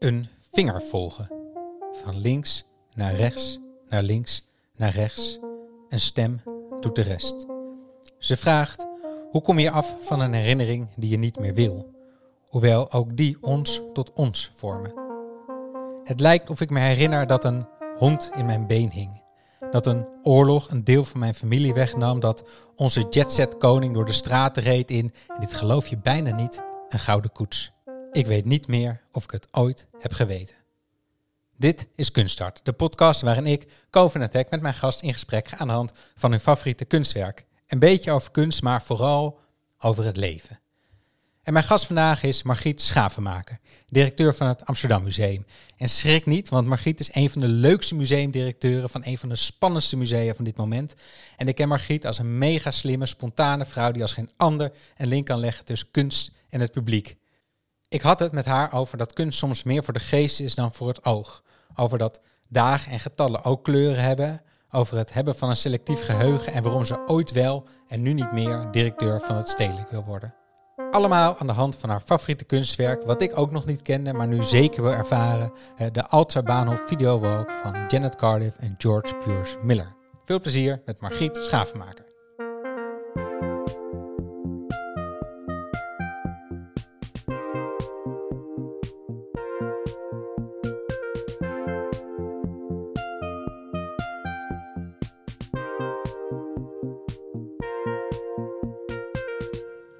[0.00, 1.30] Een vinger volgen.
[2.04, 3.58] Van links naar rechts,
[3.88, 5.38] naar links, naar rechts.
[5.88, 6.42] Een stem
[6.80, 7.46] doet de rest.
[8.18, 8.86] Ze vraagt:
[9.30, 11.90] hoe kom je af van een herinnering die je niet meer wil?
[12.48, 14.92] Hoewel ook die ons tot ons vormen.
[16.04, 19.22] Het lijkt of ik me herinner dat een hond in mijn been hing.
[19.70, 22.20] Dat een oorlog een deel van mijn familie wegnam.
[22.20, 26.62] Dat onze jetset koning door de straten reed in, en dit geloof je bijna niet,
[26.88, 27.72] een gouden koets.
[28.12, 30.56] Ik weet niet meer of ik het ooit heb geweten.
[31.56, 35.56] Dit is Kunststart, de podcast waarin ik, Koven Attack, met mijn gast in gesprek ga
[35.56, 37.46] aan de hand van hun favoriete kunstwerk.
[37.66, 39.38] Een beetje over kunst, maar vooral
[39.78, 40.60] over het leven.
[41.42, 45.44] En mijn gast vandaag is Margriet Schavenmaker, directeur van het Amsterdam Museum.
[45.76, 49.36] En schrik niet, want Margriet is een van de leukste museumdirecteuren van een van de
[49.36, 50.94] spannendste musea van dit moment.
[51.36, 55.08] En ik ken Margriet als een mega slimme, spontane vrouw die als geen ander een
[55.08, 57.18] link kan leggen tussen kunst en het publiek.
[57.90, 60.72] Ik had het met haar over dat kunst soms meer voor de geest is dan
[60.72, 61.42] voor het oog.
[61.74, 64.42] Over dat dagen en getallen ook kleuren hebben.
[64.70, 68.32] Over het hebben van een selectief geheugen en waarom ze ooit wel en nu niet
[68.32, 70.34] meer directeur van het stedelijk wil worden.
[70.90, 74.28] Allemaal aan de hand van haar favoriete kunstwerk, wat ik ook nog niet kende, maar
[74.28, 75.52] nu zeker wil ervaren:
[75.92, 79.94] de Alta Bahnhof Videowalk van Janet Cardiff en George Piers Miller.
[80.24, 82.09] Veel plezier met Margriet Schavenmaker.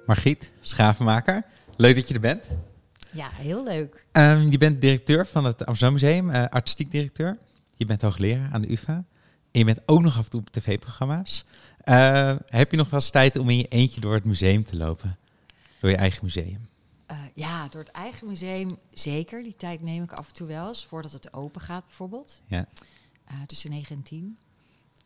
[0.05, 1.43] Margriet Schavenmaker,
[1.77, 2.49] leuk dat je er bent.
[3.11, 4.05] Ja, heel leuk.
[4.11, 7.37] Um, je bent directeur van het Amsterdam Museum, uh, artistiek directeur.
[7.75, 8.93] Je bent hoogleraar aan de UvA.
[9.51, 11.45] En je bent ook nog af en toe op tv-programma's.
[11.85, 14.77] Uh, heb je nog wel eens tijd om in je eentje door het museum te
[14.77, 15.17] lopen?
[15.79, 16.69] Door je eigen museum?
[17.11, 19.43] Uh, ja, door het eigen museum zeker.
[19.43, 22.41] Die tijd neem ik af en toe wel eens, voordat het open gaat bijvoorbeeld.
[22.45, 22.65] Ja.
[23.45, 24.37] tussen 9 en 10.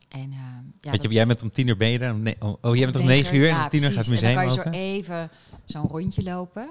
[0.08, 0.38] En, uh,
[0.80, 2.36] ja, Want jij bent om tien uur ben je er.
[2.38, 4.56] Oh, oh, jij bent om negen uur en om tien uur gaat het museum open?
[4.56, 5.30] dan kan je zo even
[5.64, 6.70] zo'n rondje lopen.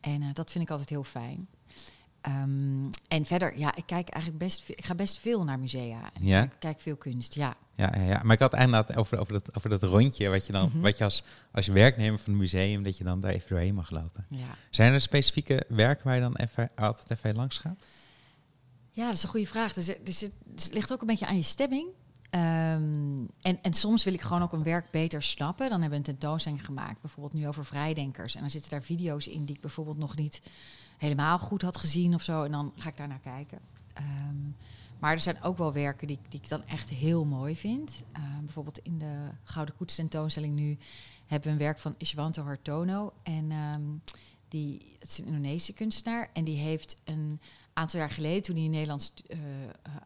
[0.00, 1.48] En uh, dat vind ik altijd heel fijn.
[2.26, 6.10] Um, en verder, ja, ik kijk eigenlijk best, ik ga best veel naar musea.
[6.14, 6.42] En ja?
[6.42, 7.56] ik kijk veel kunst, ja.
[7.74, 8.20] Ja, ja, ja.
[8.22, 10.80] maar ik had eindelijk over, over, dat, over dat rondje, wat je dan, mm -hmm.
[10.80, 13.90] wat je als, als werknemer van het museum, dat je dan daar even doorheen mag
[13.90, 14.26] lopen.
[14.28, 14.56] Ja.
[14.70, 17.82] Zijn er specifieke werken waar je dan even, altijd even langs gaat?
[18.90, 19.72] Ja, dat is een goede vraag.
[19.72, 21.88] Dus, dus het, dus het ligt ook een beetje aan je stemming.
[22.30, 25.68] Um, en, en soms wil ik gewoon ook een werk beter snappen.
[25.68, 28.34] Dan hebben we een tentoonstelling gemaakt, bijvoorbeeld nu over vrijdenkers.
[28.34, 30.42] En dan zitten daar video's in die ik bijvoorbeeld nog niet
[30.98, 32.44] helemaal goed had gezien of zo.
[32.44, 33.58] En dan ga ik daar naar kijken.
[33.98, 34.56] Um,
[34.98, 38.04] maar er zijn ook wel werken die, die ik dan echt heel mooi vind.
[38.16, 40.78] Uh, bijvoorbeeld in de Gouden Koets tentoonstelling nu
[41.26, 43.12] hebben we een werk van Ishwanto Hartono.
[43.22, 44.02] En um,
[44.48, 46.30] die, is een Indonesische kunstenaar.
[46.32, 47.40] En die heeft een
[47.78, 49.38] aantal jaar geleden, toen hij in Nederland uh,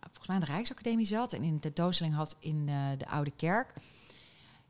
[0.01, 3.33] volgens mij aan de Rijksacademie zat en in een tentoonstelling had in uh, de Oude
[3.37, 3.75] Kerk.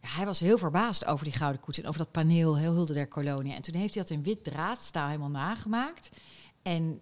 [0.01, 2.93] Ja, hij was heel verbaasd over die gouden koets en over dat paneel, heel Hulde
[2.93, 3.55] der Kolonie.
[3.55, 6.09] En toen heeft hij dat in wit draadstaal helemaal nagemaakt.
[6.63, 7.01] En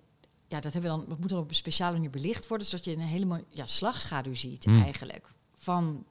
[0.48, 2.84] ja, dat, hebben we dan, dat moet dan op een speciale manier belicht worden, zodat
[2.84, 4.82] je een hele ja, slagschaduw ziet mm.
[4.82, 6.04] eigenlijk van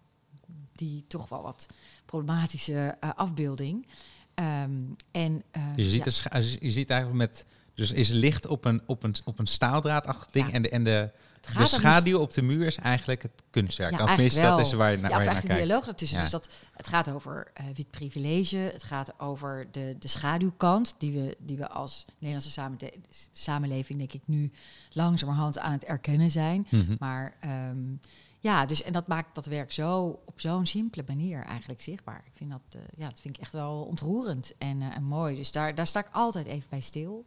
[0.76, 1.66] die toch wel wat
[2.06, 3.88] problematische uh, afbeelding.
[4.36, 5.44] Um, en,
[5.76, 6.38] je, ziet ja.
[6.40, 7.46] je ziet eigenlijk met
[7.80, 11.12] dus is licht op een, op een, op een staaldraadachtig ding en de, en de,
[11.58, 13.92] de schaduw op de muur is eigenlijk het kunstwerk.
[13.92, 15.56] Ja, Tenminste, dat is waar je, naar, ja, waar je naar kijkt.
[15.56, 16.20] dialoog ertussen.
[16.20, 21.12] Dus dat, het gaat over uh, wit privilege, het gaat over de, de schaduwkant die
[21.12, 22.78] we, die we als Nederlandse samen,
[23.32, 24.52] samenleving, denk ik, nu
[24.92, 26.68] langzamerhand aan het erkennen zijn.
[26.70, 26.96] Mm -hmm.
[27.00, 27.34] Maar
[27.70, 28.00] um,
[28.40, 32.24] ja, dus en dat maakt dat werk zo op zo'n simpele manier eigenlijk zichtbaar.
[32.26, 35.36] Ik vind dat, uh, ja, dat vind ik echt wel ontroerend en, uh, en mooi.
[35.36, 37.26] Dus daar, daar sta ik altijd even bij stil.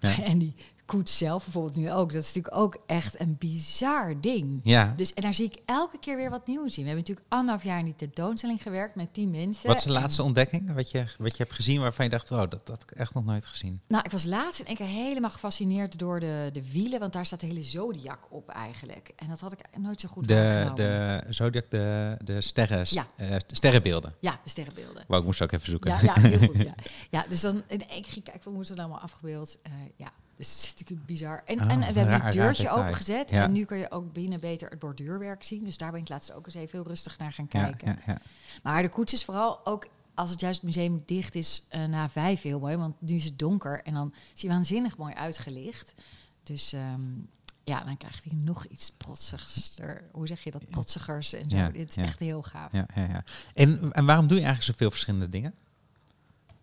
[0.00, 0.10] Ja.
[0.24, 0.54] En die
[0.86, 2.12] koets zelf bijvoorbeeld nu ook.
[2.12, 4.60] Dat is natuurlijk ook echt een bizar ding.
[4.62, 4.92] Ja.
[4.96, 6.82] Dus, en daar zie ik elke keer weer wat nieuws in.
[6.82, 9.66] We hebben natuurlijk anderhalf jaar in die tentoonstelling gewerkt met tien mensen.
[9.66, 12.38] Wat is de laatste ontdekking wat je, wat je hebt gezien waarvan je dacht, oh,
[12.38, 13.80] dat, dat heb ik echt nog nooit gezien?
[13.88, 17.26] Nou, ik was laatst in één keer helemaal gefascineerd door de, de wielen, want daar
[17.26, 19.12] staat de hele zodiac op eigenlijk.
[19.16, 23.06] En dat had ik nooit zo goed De, de zodiac, de, de sterren, ja.
[23.16, 24.14] Uh, sterrenbeelden.
[24.20, 25.04] Ja, de sterrenbeelden.
[25.06, 25.90] Wou ik moest ook even zoeken.
[25.90, 26.62] Ja, ja heel goed.
[26.62, 26.74] Ja.
[27.20, 29.58] ja, dus dan in één keer kijk, wat moet er allemaal afgebeeld?
[29.66, 31.42] Uh, ja, dus het is natuurlijk bizar.
[31.44, 33.30] En, oh, en we hebben een deurtje opengezet.
[33.30, 33.42] Ja.
[33.42, 35.64] En nu kun je ook binnen beter het borduurwerk zien.
[35.64, 37.88] Dus daar ben ik laatst ook eens even heel rustig naar gaan kijken.
[37.88, 38.18] Ja, ja,
[38.62, 42.08] maar de koets is vooral ook als het juist het museum dicht is uh, na
[42.08, 42.76] vijf heel mooi.
[42.76, 45.94] Want nu is het donker en dan is hij waanzinnig mooi uitgelicht.
[46.42, 47.28] Dus um,
[47.64, 49.78] ja, dan krijgt hij nog iets protsigs.
[50.12, 50.70] Hoe zeg je dat?
[50.70, 51.70] Protsigers en zo.
[51.70, 52.72] Dit is echt heel gaaf.
[52.72, 53.24] Ja, ja, ja.
[53.54, 55.54] En, en waarom doe je eigenlijk zoveel verschillende dingen?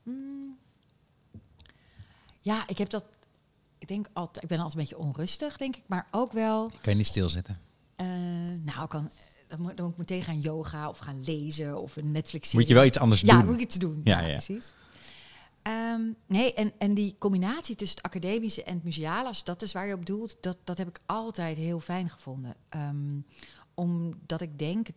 [0.04, 0.58] Mm.
[2.42, 3.06] Ja, ik heb dat
[3.83, 6.69] ik denk altijd, ik ben altijd een beetje onrustig, denk ik, maar ook wel.
[6.81, 7.59] Kan je niet stilzitten?
[7.95, 9.12] eh, nou, kan,
[9.47, 12.53] dan, moet, dan moet ik meteen gaan yoga of gaan lezen of een Netflix.
[12.53, 13.45] Moet je wel iets anders ja, doen?
[13.45, 14.01] moet ik iets doen.
[14.03, 14.31] Ja, Ja, ja.
[14.31, 14.74] precies.
[15.62, 19.71] Ehm, nee, en, en die combinatie tussen het academische en het museale, als dat is
[19.71, 22.56] waar je op doelt, dat, dat heb ik altijd heel fijn gevonden.
[22.69, 23.19] Ehm,
[23.74, 24.88] omdat ik denk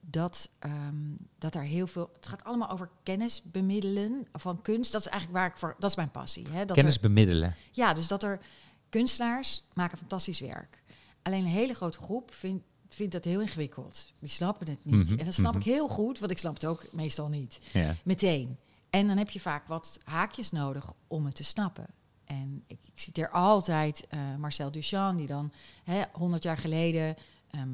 [0.00, 0.96] dat, ehm,
[1.38, 2.10] dat er heel veel.
[2.16, 4.92] Het gaat allemaal over kennis bemiddelen van kunst.
[4.92, 5.76] Dat is eigenlijk waar ik voor.
[5.78, 6.46] Dat is mijn passie.
[6.50, 6.64] Hè?
[6.64, 7.54] Dat Kennis er- bemiddelen.
[7.70, 8.40] ja, dus dat er
[8.88, 10.82] kunstenaars maken fantastisch werk.
[11.22, 14.12] Alleen een hele grote groep vindt, vindt dat heel ingewikkeld.
[14.18, 15.08] Die snappen het niet.
[15.10, 15.60] Mhm, En dat snap mhm.
[15.60, 17.58] ik heel goed, want ik snap het ook meestal niet.
[17.72, 17.94] Ja.
[18.04, 18.56] Meteen.
[18.90, 21.86] En dan heb je vaak wat haakjes nodig om het te snappen.
[22.24, 25.52] En ik, ik citeer altijd eh, Marcel Duchamp, die dan
[25.84, 27.16] hè, 100 jaar geleden
[27.50, 27.68] ehm,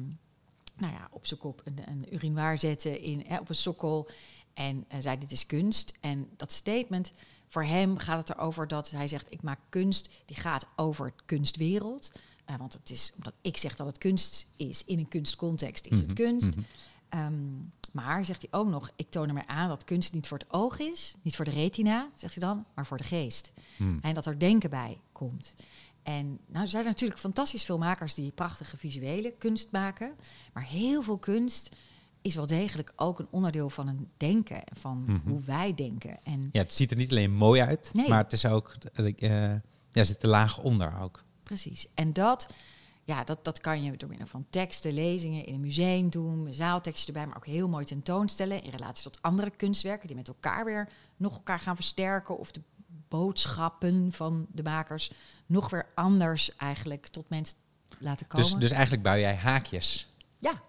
[0.77, 4.07] nou ja, op zijn kop een, een urinoir zette in, hè, op een sokkel.
[4.53, 5.93] En eh, zei: Dit is kunst.
[6.01, 7.11] En dat statement,
[7.47, 12.11] voor hem gaat het erover dat hij zegt: Ik maak kunst die gaat over kunstwereld.
[12.45, 15.99] Eh, want het is omdat ik zeg dat het kunst is in een kunstcontext, is
[15.99, 16.55] het Mhm, kunst.
[16.55, 16.65] mhm.
[17.09, 17.33] Ehm,
[17.91, 20.51] maar zegt hij ook nog: Ik toon er mij aan dat kunst niet voor het
[20.53, 23.51] oog is, niet voor de retina, zegt hij dan, maar voor de geest.
[23.77, 23.99] Hmm.
[24.01, 25.55] En dat er denken bij komt.
[26.07, 30.15] En nou er zijn er natuurlijk fantastisch veel makers die prachtige visuele kunst maken.
[30.53, 31.75] Maar heel veel kunst
[32.21, 35.29] is wel degelijk ook een onderdeel van een denken, van Mhm.
[35.29, 36.19] hoe wij denken.
[36.23, 38.09] En Ja, het ziet er niet alleen mooi uit, Nee.
[38.09, 39.61] maar het is ook, eh, ja,
[39.91, 41.23] er zit een laag onder ook.
[41.43, 41.87] precies.
[41.93, 42.53] En dat,
[43.03, 47.07] ja, dat, dat kan je door middel van teksten, lezingen in een museum doen, zaalteksten
[47.07, 50.89] erbij, maar ook heel mooi tentoonstellen in relatie tot andere kunstwerken die met elkaar weer
[51.17, 52.61] nog elkaar gaan versterken of de
[53.07, 55.11] boodschappen van de makers
[55.45, 57.57] nog weer anders eigenlijk tot mensen
[57.99, 58.49] laten komen.
[58.49, 60.07] Dus, dus eigenlijk bouw jij haakjes.
[60.37, 60.61] Ja,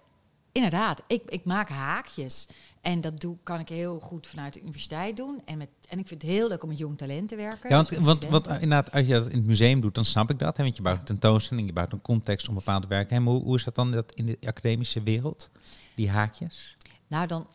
[0.53, 1.03] inderdaad.
[1.07, 2.47] Ik, ik maak haakjes.
[2.81, 5.43] En dat doe, kan ik heel goed vanuit de universiteit doen.
[5.45, 7.71] En, met, en ik vind het heel leuk om met jong talent te werken.
[7.71, 10.31] Ja, want, dus want, eh, inderdaad, als je dat in het museum doet, dan snap
[10.31, 10.57] ik dat.
[10.57, 13.23] Hè, want je bouwt een tentoonstelling, je bouwt een context om bepaalde werken.
[13.23, 15.51] Hoe, hoe is dat dan dat in de academische wereld?
[15.95, 16.77] Die haakjes?
[17.07, 17.47] Nou, dan,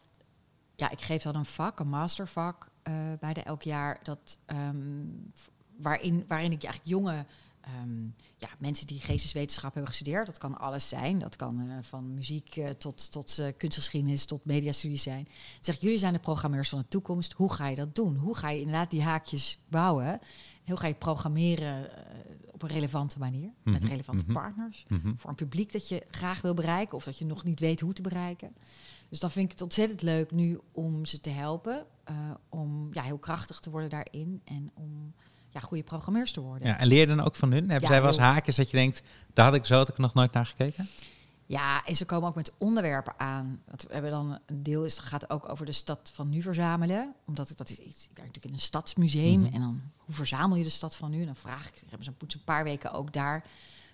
[0.76, 4.00] ja, ik geef dan een vak, een mastervak eh bij de elk jaar.
[4.04, 5.06] Dat, ehm,
[5.78, 7.26] waarin, waarin ik eigenlijk jonge
[7.62, 8.04] ehm,
[8.38, 10.26] ja, mensen die geesteswetenschap hebben gestudeerd.
[10.26, 11.20] Dat kan alles zijn.
[11.20, 15.28] Dat kan eh, van muziek eh, tot, tot kunstgeschiedenis tot mediastudies zijn.
[15.60, 17.34] Zeg jullie zijn de programmeurs van de toekomst.
[17.34, 18.16] Hoe ga je dat doen?
[18.16, 20.20] Hoe ga je inderdaad die haakjes bouwen?
[20.66, 21.90] Hoe ga je programmeren
[22.64, 23.52] een relevante manier?
[23.64, 24.34] Met Mhm, relevante mhm.
[24.34, 25.16] partners Mhm.
[25.16, 27.94] voor een publiek dat je graag wil bereiken of dat je nog niet weet hoe
[27.94, 28.54] te bereiken.
[29.10, 32.16] Dus dan vind ik het ontzettend leuk nu om ze te helpen, eh,
[32.50, 35.14] om ja, heel krachtig te worden daarin en om
[35.50, 36.68] ja, goede programmeurs te worden.
[36.68, 37.70] Ja, en leer je dan ook van hun?
[37.70, 39.02] Hebben Ja, zij wel eens haakjes dat je denkt,
[39.34, 40.88] daar had ik zo had ik nog nooit naar gekeken?
[41.54, 43.62] Ja, en ze komen ook met onderwerpen aan.
[43.66, 47.14] Want we hebben dan een deel is, gaat ook over de stad van nu verzamelen.
[47.26, 49.40] Omdat het, dat is iets, ik werk natuurlijk in een stadsmuseum.
[49.40, 49.54] Mhm.
[49.54, 51.20] En dan, hoe verzamel je de stad van nu?
[51.20, 53.44] En dan vraag ik, hebben ze een poets een paar weken ook daar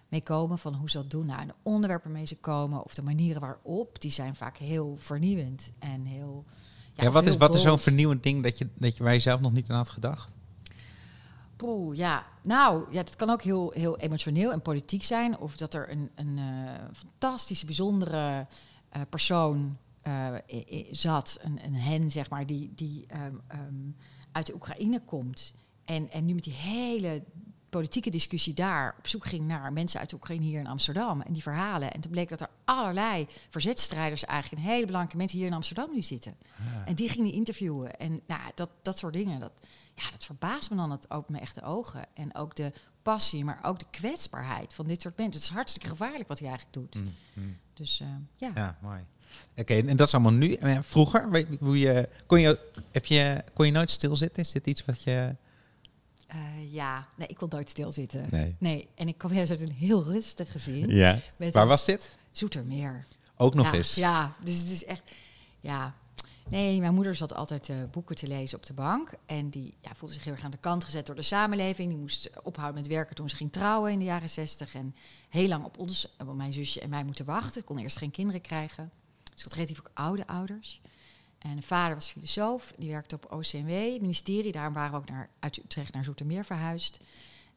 [0.08, 1.26] mee komen van hoe ze dat doen.
[1.26, 4.96] Nou, en de onderwerpen mee ze komen of de manieren waarop, die zijn vaak heel
[4.98, 6.46] vernieuwend en heel.
[6.94, 9.40] Ja, wat is, wat is zo'n vernieuwend ding dat je, dat je waar je zelf
[9.40, 10.34] nog niet aan had gedacht?
[11.60, 12.26] Poeh, ja.
[12.42, 15.38] Nou, ja, dat kan ook heel, heel emotioneel en politiek zijn.
[15.38, 18.48] Of dat er een, een eh, fantastische, bijzondere
[18.90, 20.34] eh, persoon eh,
[20.92, 21.40] zat.
[21.42, 23.92] Een, een hen, zeg maar, die, die ehm, ehm,
[24.32, 25.54] uit de Oekraïne komt.
[25.86, 27.24] En, en nu met die hele
[27.70, 31.22] politieke discussie daar op zoek ging naar mensen uit de Oekraïne hier in Amsterdam.
[31.22, 31.92] En die verhalen.
[31.92, 34.64] En toen bleek dat er allerlei verzetstrijders eigenlijk...
[34.64, 36.38] en hele belangrijke mensen hier in Amsterdam nu zitten.
[36.86, 38.00] En die ging die interviewen.
[38.00, 39.52] En nou, dat, dat soort dingen, dat,
[40.04, 42.06] ja, dat verbaast me dan het ook mijn echte ogen.
[42.14, 45.36] En ook de passie, maar ook de kwetsbaarheid van dit soort mensen.
[45.36, 47.04] Het is hartstikke gevaarlijk wat hij eigenlijk doet.
[47.74, 48.52] Dus eh, ja.
[48.56, 49.06] Ja, mooi.
[49.56, 50.54] Oké, en dat is allemaal nu.
[50.54, 52.60] Eh, Vroeger, weet je, hoe je, kon, je,
[52.92, 54.44] heb je, kon je nooit stilzitten?
[54.44, 55.36] Is dit iets wat je...
[56.28, 58.26] Eh, ja, nee, ik wil nooit stilzitten.
[58.30, 58.56] Nee.
[58.60, 60.86] Nee, en ik kom juist uit een heel rustig gezin.
[60.86, 61.20] Ja.
[61.52, 62.18] Waar was dit?
[62.32, 63.04] Zoetermeer.
[63.38, 63.96] Ook nog ja, eens.
[63.96, 65.12] Ja, dus het is echt...
[65.60, 65.96] Ja.
[66.50, 69.12] Nee, mijn moeder zat altijd eh, boeken te lezen op de bank.
[69.26, 71.90] En die ja, voelde zich heel erg aan de kant gezet door de samenleving.
[71.90, 74.74] Die moest ophouden met werken toen ze ging trouwen in de jaren zestig.
[74.74, 74.96] En
[75.30, 77.60] heel lang op ons, op mijn zusje en mij moeten wachten.
[77.62, 78.92] Ik kon eerst geen kinderen krijgen.
[79.24, 80.82] Dus ik had relatief ook oude ouders.
[81.40, 82.74] En de vader was filosoof.
[82.78, 84.52] Die werkte op OCMW, het ministerie.
[84.52, 87.00] Daar waren we ook naar, uit Utrecht naar Zoetermeer verhuisd.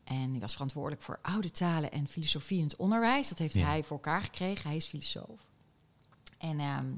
[0.04, 3.28] En die was verantwoordelijk voor oude talen en filosofie in het onderwijs.
[3.28, 3.66] Dat heeft Ja.
[3.66, 4.68] hij voor elkaar gekregen.
[4.68, 5.40] Hij is filosoof.
[6.38, 6.92] En ehm,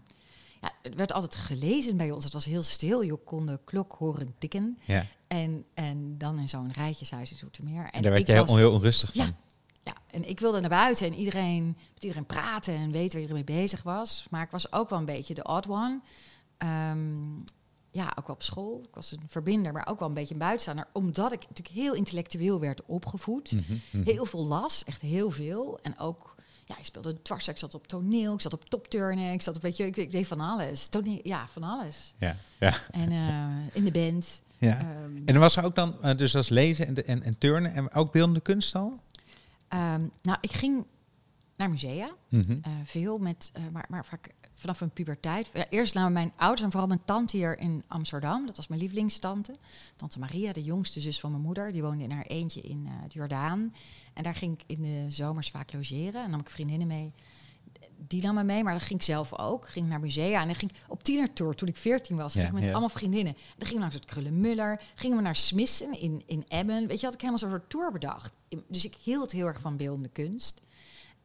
[0.64, 2.24] ja, het werd altijd gelezen bij ons.
[2.24, 3.00] Het was heel stil.
[3.02, 4.78] Je kon de klok horen tikken.
[4.84, 5.06] Ja.
[5.26, 7.88] En, en dan in zo'n rijtjeshuis in Zoetermeer.
[7.90, 9.24] En daar werd je heel, onrustig Ja.
[9.24, 9.34] van.
[9.82, 13.44] ja, en ik wilde naar buiten en iedereen, met iedereen praten en weten waar iedereen
[13.46, 14.26] mee bezig was.
[14.30, 16.00] Maar ik was ook wel een beetje de odd one.
[16.58, 17.34] Ehm,
[17.90, 18.80] ja, ook wel op school.
[18.88, 20.86] Ik was een verbinder, maar ook wel een beetje een buitenstaander.
[20.92, 23.52] Omdat ik natuurlijk heel intellectueel werd opgevoed.
[23.52, 24.04] Mhm, mhm.
[24.04, 25.78] Heel veel las, echt heel veel.
[25.82, 26.33] En ook,
[26.64, 29.62] ja, ik speelde dwars, ik zat op toneel, ik zat op topturnen, ik zat op,
[29.62, 30.86] weet je, ik, ik deed van alles.
[30.88, 32.14] Toneel, ja, van alles.
[32.18, 32.74] Ja, ja.
[32.90, 34.42] En eh, in de band.
[34.58, 34.78] ja.
[34.78, 37.38] Ehm, En er was er ook dan, eh, dus als lezen en, de, en, en
[37.38, 39.00] turnen en ook beeldende kunst al?
[39.68, 40.86] ehm, nou, ik ging
[41.56, 42.10] naar musea.
[42.28, 42.58] Mhm.
[42.62, 45.50] Eh, veel met, maar, maar vaak vanaf een puberteit.
[45.52, 48.46] Ja, eerst naar mijn ouders en vooral mijn tante hier in Amsterdam.
[48.46, 49.56] Dat was mijn lievelingstante.
[49.96, 51.72] Tante Maria, de jongste zus van mijn moeder.
[51.72, 53.74] Die woonde in haar eentje in eh, de Jordaan.
[54.12, 56.24] En daar ging ik in de zomers vaak logeren.
[56.24, 57.12] En nam ik vriendinnen mee.
[58.06, 59.68] Die nam me mee, maar dan ging ik zelf ook.
[59.68, 62.32] Ging naar musea en dan ging op tienertour toen ik 14 was.
[62.32, 62.70] Ja, ging ik met ja.
[62.70, 63.32] allemaal vriendinnen.
[63.32, 64.82] Dan gingen we langs het Krullenmuller.
[64.94, 66.86] Gingen we naar Smissen in, in Emmen.
[66.86, 68.32] Weet je, had ik helemaal zo'n soort tour bedacht.
[68.68, 70.62] Dus ik hield heel erg van beeldende kunst.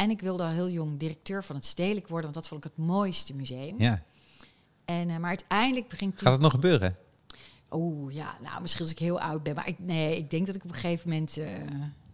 [0.01, 2.72] En ik wilde al heel jong directeur van het Stedelijk worden, want dat vond ik
[2.75, 3.75] het mooiste museum.
[3.77, 4.03] Ja.
[4.86, 6.13] En, eh, maar uiteindelijk toen...
[6.15, 6.96] Gaat het nog gebeuren?
[7.72, 9.56] Oeh, ja, nou, misschien als ik heel oud ben.
[9.56, 11.38] Maar ik, nee, ik denk dat ik op een gegeven moment...
[11.38, 11.46] eh,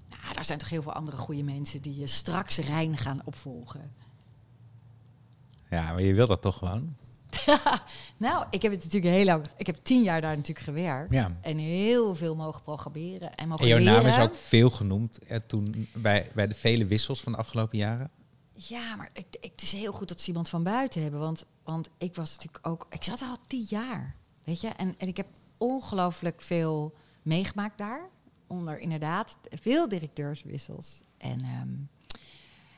[0.09, 3.93] nou, daar zijn toch heel veel andere goede mensen die je straks Rijn gaan opvolgen.
[5.69, 6.95] Ja, maar je wil dat toch gewoon?
[8.17, 9.45] Nou, ik heb het natuurlijk heel lang...
[9.57, 11.13] Ik heb tien jaar daar natuurlijk gewerkt.
[11.13, 11.37] Ja.
[11.41, 15.37] En heel veel mogen programmeren en mogen En jouw naam is ook veel genoemd eh,
[15.47, 18.11] toen bij, bij de vele wissels van de afgelopen jaren.
[18.53, 21.19] Ja, maar ik, ik, het is heel goed dat ze iemand van buiten hebben.
[21.19, 22.85] Want, want ik was natuurlijk ook...
[22.89, 24.67] Ik zat er al tien jaar, weet je.
[24.67, 25.27] En, en ik heb
[25.57, 28.09] ongelooflijk veel meegemaakt daar.
[28.47, 31.01] Onder inderdaad veel directeurswissels.
[31.17, 31.73] En, ehm,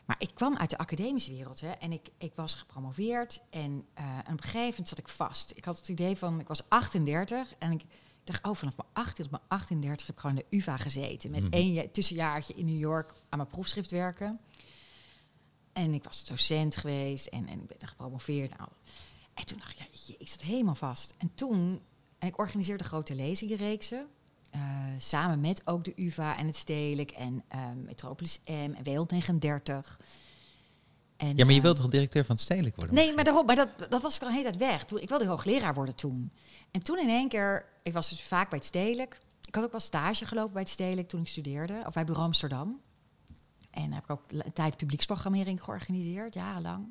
[0.08, 1.62] maar ik kwam uit de academische wereld.
[1.62, 3.42] Hè, en ik, ik was gepromoveerd.
[3.50, 5.52] En, eh, en op een gegeven moment zat ik vast.
[5.56, 6.40] Ik had het idee van...
[6.40, 7.82] Ik was 38 en ik
[8.24, 8.46] dacht...
[8.46, 11.32] Oh, vanaf mijn 18 tot mijn 38 heb ik gewoon de UvA gezeten.
[11.32, 11.54] Met Mhm.
[11.54, 14.40] één ja- tussenjaartje in New York aan mijn proefschrift werken.
[15.74, 18.58] En ik was docent geweest en, en ik ben er gepromoveerd.
[18.58, 18.70] Nou,
[19.34, 21.14] en toen dacht ik, ja, ik zat helemaal vast.
[21.18, 21.82] En toen,
[22.20, 24.08] en ik organiseerde grote lezingenreeksen.
[24.50, 24.62] Eh,
[24.98, 30.00] samen met ook de UvA en het Stedelijk en ehm, Metropolis M en Wereld 39.
[31.18, 32.96] En, Ja, maar je eh, wilt toch directeur van het stedelijk worden?
[32.96, 34.86] Nee, maar, daarom, maar dat, dat was ik al een hele tijd weg.
[34.86, 36.32] Toen, ik wilde hoogleraar worden toen.
[36.72, 39.20] En toen in één keer, ik was dus vaak bij het Stedelijk.
[39.48, 42.25] Ik had ook wel stage gelopen bij het Stedelijk toen ik studeerde, of bij Bureau
[42.25, 42.82] Amsterdam.
[43.72, 46.88] En heb ik ook een tijd publieksprogrammering georganiseerd, jarenlang.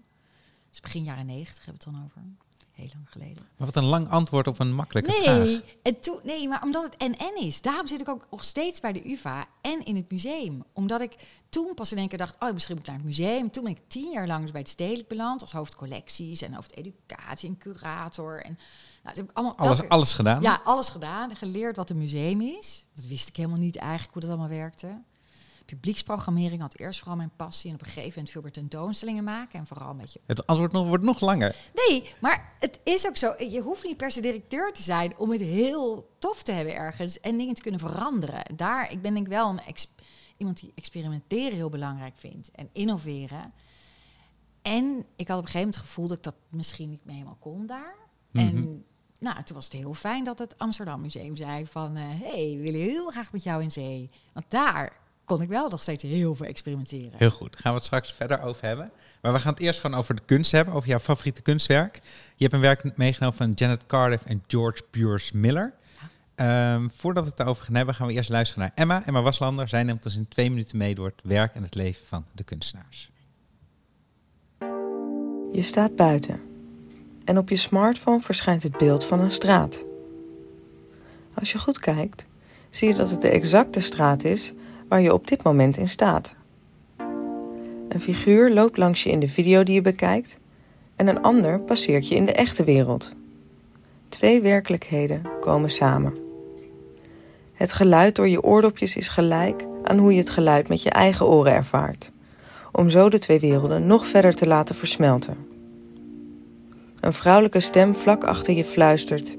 [0.71, 2.46] Dus begin jaren negentig hebben we het dan over.
[2.77, 3.43] Heel lang geleden.
[3.57, 5.37] Maar wat een lang antwoord op een makkelijke vraag.
[5.45, 7.63] Nee, en toen, nee, maar omdat het NN is.
[7.63, 10.65] Daarom zit ik ook nog steeds bij de UvA en in het museum.
[10.73, 11.15] Omdat ik
[11.49, 13.51] toen pas in één keer dacht, oh, misschien moet ik naar het museum.
[13.51, 15.41] Toen ben ik tien jaar lang dus bij het Stedelijk beland.
[15.41, 18.43] Als hoofdcollecties en hoofdeducatie en curator.
[18.43, 18.59] En,
[19.03, 20.43] nou, toen heb ik allemaal, Alles, elke- alles gedaan?
[20.43, 21.31] ja, alles gedaan.
[21.31, 22.87] en Geleerd wat een museum is.
[22.95, 24.87] Dat wist ik helemaal niet eigenlijk hoe dat allemaal werkte.
[25.67, 27.71] Publieksprogrammering had eerst vooral mijn passie.
[27.71, 29.59] En op een gegeven moment veel meer tentoonstellingen maken.
[29.59, 31.55] En vooral een beetje Het antwoord nog, wordt nog langer.
[31.75, 33.35] Nee, maar het is ook zo.
[33.39, 37.21] Je hoeft niet per se directeur te zijn om het heel tof te hebben ergens
[37.21, 38.57] en dingen te kunnen veranderen.
[38.57, 39.61] Daar, ik ben denk ik wel een
[40.37, 43.53] iemand die experimenteren heel belangrijk vindt en innoveren.
[44.63, 47.15] En ik had op een gegeven moment het gevoel dat ik dat misschien niet meer
[47.15, 47.95] helemaal kon daar.
[48.31, 48.47] Mhm.
[48.47, 48.85] En
[49.19, 51.97] nou, toen was het heel fijn dat het Amsterdam Museum zei van...
[51.97, 54.11] hé, hey, we willen heel graag met jou in zee.
[54.33, 54.93] Want daar
[55.27, 57.13] kon ik wel nog steeds heel veel experimenteren.
[57.17, 58.91] Heel goed, daar gaan we het straks verder over hebben.
[59.23, 62.01] Maar we gaan het eerst gewoon over de kunst hebben, over jouw favoriete kunstwerk.
[62.37, 65.73] Je hebt een werk meegenomen van Janet Cardiff en George Bures Miller.
[66.35, 69.03] Ehm, voordat we het daarover gaan hebben, gaan we eerst luisteren naar Emma.
[69.07, 72.07] Emma Waslander, zij neemt ons in twee minuten mee door het werk en het leven
[72.07, 73.11] van de kunstenaars.
[75.53, 76.41] Je staat buiten
[77.25, 79.85] en op je smartphone verschijnt het beeld van een straat.
[81.35, 82.27] Als je goed kijkt,
[82.71, 84.53] zie je dat het de exacte straat is
[84.89, 86.35] waar je op dit moment in staat.
[87.89, 90.39] Een figuur loopt langs je in de video die je bekijkt
[90.97, 93.13] en een ander passeert je in de echte wereld.
[94.09, 96.15] Twee werkelijkheden komen samen.
[97.53, 101.27] Het geluid door je oordopjes is gelijk aan hoe je het geluid met je eigen
[101.27, 102.13] oren ervaart
[102.77, 105.37] om zo de twee werelden nog verder te laten versmelten.
[107.01, 109.37] Een vrouwelijke stem vlak achter je fluistert: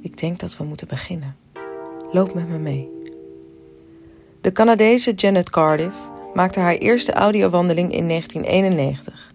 [0.00, 1.36] Ik denk dat we moeten beginnen.
[2.12, 2.95] Loop met me mee.
[4.46, 5.96] De Canadese Janet Cardiff
[6.34, 9.32] maakte haar eerste audiowandeling in 1991.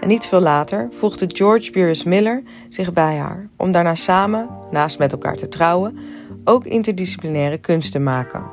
[0.00, 4.98] En niet veel later voegde George Beers Miller zich bij haar om daarna samen, naast
[4.98, 5.98] met elkaar te trouwen,
[6.44, 8.44] ook interdisciplinaire kunst te maken.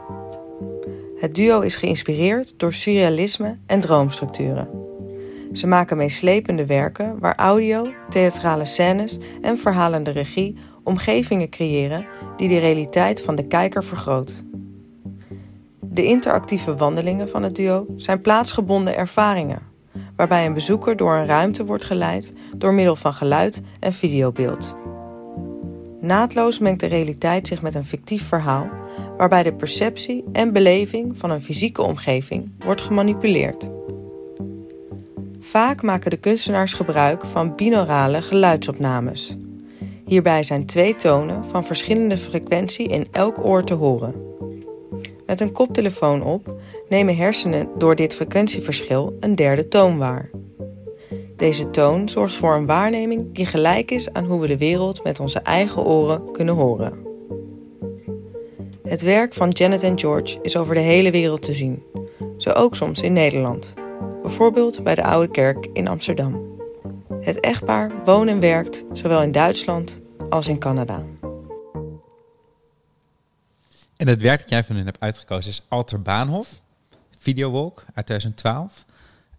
[1.17, 4.69] Het duo is geïnspireerd door surrealisme en droomstructuren.
[5.53, 12.05] Ze maken meeslepende werken waar audio, theatrale scènes en verhalende regie omgevingen creëren
[12.37, 14.43] die de realiteit van de kijker vergroot.
[15.91, 19.61] De interactieve wandelingen van het duo zijn plaatsgebonden ervaringen,
[20.15, 24.75] waarbij een bezoeker door een ruimte wordt geleid door middel van geluid en videobeeld.
[26.01, 28.69] Naadloos mengt de realiteit zich met een fictief verhaal,
[29.17, 33.69] waarbij de perceptie en beleving van een fysieke omgeving wordt gemanipuleerd.
[35.39, 39.37] Vaak maken de kunstenaars gebruik van binaurale geluidsopnames.
[40.05, 44.13] Hierbij zijn twee tonen van verschillende frequentie in elk oor te horen.
[45.29, 46.53] Met een koptelefoon op
[46.87, 50.29] nemen hersenen door dit frequentieverschil een derde toon waar.
[51.35, 55.19] Deze toon zorgt voor een waarneming die gelijk is aan hoe we de wereld met
[55.19, 56.93] onze eigen oren kunnen horen.
[58.83, 61.83] Het werk van Janet en George is over de hele wereld te zien,
[62.37, 63.73] zo ook soms in Nederland,
[64.21, 66.57] bijvoorbeeld bij de Oude Kerk in Amsterdam.
[67.21, 71.05] Het echtpaar woont en werkt zowel in Duitsland als in Canada.
[73.99, 76.61] En het werk dat jij van hen hebt uitgekozen is Alter Baanhof,
[77.17, 78.85] Videowalk uit 2012.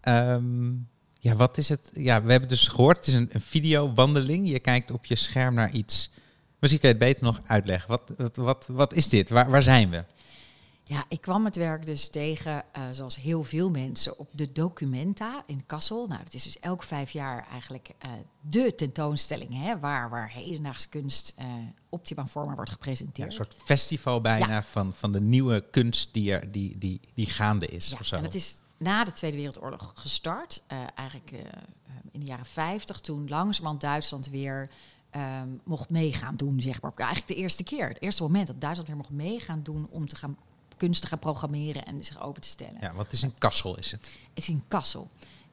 [0.01, 0.71] Ehm,
[1.19, 1.89] ja, wat is het?
[1.93, 4.49] Ja, we hebben dus gehoord, het is een, een videowandeling.
[4.49, 6.11] Je kijkt op je scherm naar iets.
[6.59, 7.89] Misschien kun je het beter nog uitleggen.
[7.89, 9.29] Wat, wat, wat, wat is dit?
[9.29, 10.03] Waar, waar zijn we?
[10.91, 15.43] Ja, ik kwam het werk dus tegen, uh, zoals heel veel mensen, op de Documenta
[15.45, 16.07] in Kassel.
[16.07, 20.89] Nou, dat is dus elk vijf jaar eigenlijk uh, de tentoonstelling, hè, waar, waar hedendaagse
[20.89, 21.45] kunst uh,
[21.89, 23.33] optima forma wordt gepresenteerd.
[23.33, 24.63] Ja, een soort festival bijna ja.
[24.63, 27.89] van, van de nieuwe kunst die, er, die, die, die gaande is.
[27.89, 28.15] Ja, of zo.
[28.15, 30.63] en het is na de Tweede Wereldoorlog gestart,
[30.95, 31.31] eigenlijk
[32.11, 34.69] in de jaren 50, toen langzamerhand Duitsland weer
[35.15, 36.91] um, mocht meegaan doen, zeg maar.
[36.95, 40.15] Eigenlijk de eerste keer, het eerste moment dat Duitsland weer mocht meegaan doen om te
[40.15, 40.37] gaan
[40.81, 42.77] kunst te gaan programmeren en zich open te stellen.
[42.81, 44.01] Ja, wat is in Kassel is het?
[44.05, 45.09] Het is in Kassel.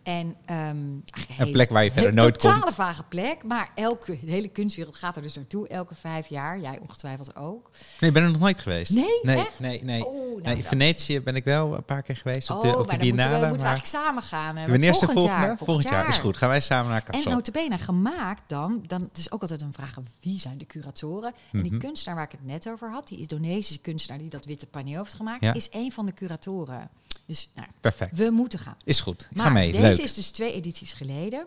[0.08, 1.04] En um, een,
[1.38, 2.44] een plek waar je verder nooit komt.
[2.44, 6.26] Een totale vage plek, maar elke de hele kunstwereld gaat er dus naartoe, elke vijf
[6.26, 6.60] jaar.
[6.60, 7.70] Jij ongetwijfeld ook.
[8.00, 8.92] Nee, ik ben er nog nooit geweest.
[8.92, 9.60] Nee, nee, echt?
[9.60, 10.06] nee, nee.
[10.06, 12.78] Oh, nou nee in Venetië ben ik wel een paar keer geweest op de, oh,
[12.78, 13.28] op de Biennale.
[13.28, 13.48] Moeten we, maar...
[13.48, 14.54] moeten we eigenlijk samen gaan.
[14.54, 15.46] Wanneer is de volgend volgende?
[15.46, 16.08] Jaar, volgend jaar.
[16.08, 16.36] is goed.
[16.36, 17.30] Gaan wij samen naar Kassel.
[17.30, 21.32] En notabene gemaakt dan, dan, het is ook altijd een vraag, wie zijn de curatoren?
[21.52, 21.80] En die Mhm.
[21.80, 25.14] kunstenaar waar ik het net over had, die Indonesische kunstenaar die dat witte paneel heeft
[25.14, 25.54] gemaakt, Ja.
[25.54, 26.90] is een van de curatoren.
[27.28, 28.16] Dus nou, Perfect.
[28.16, 28.76] we moeten gaan.
[28.84, 29.28] Is goed.
[29.30, 29.72] Ik ga mee.
[29.72, 29.98] deze Leuk.
[29.98, 31.46] is dus twee edities geleden.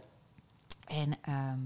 [0.88, 1.60] En ehm,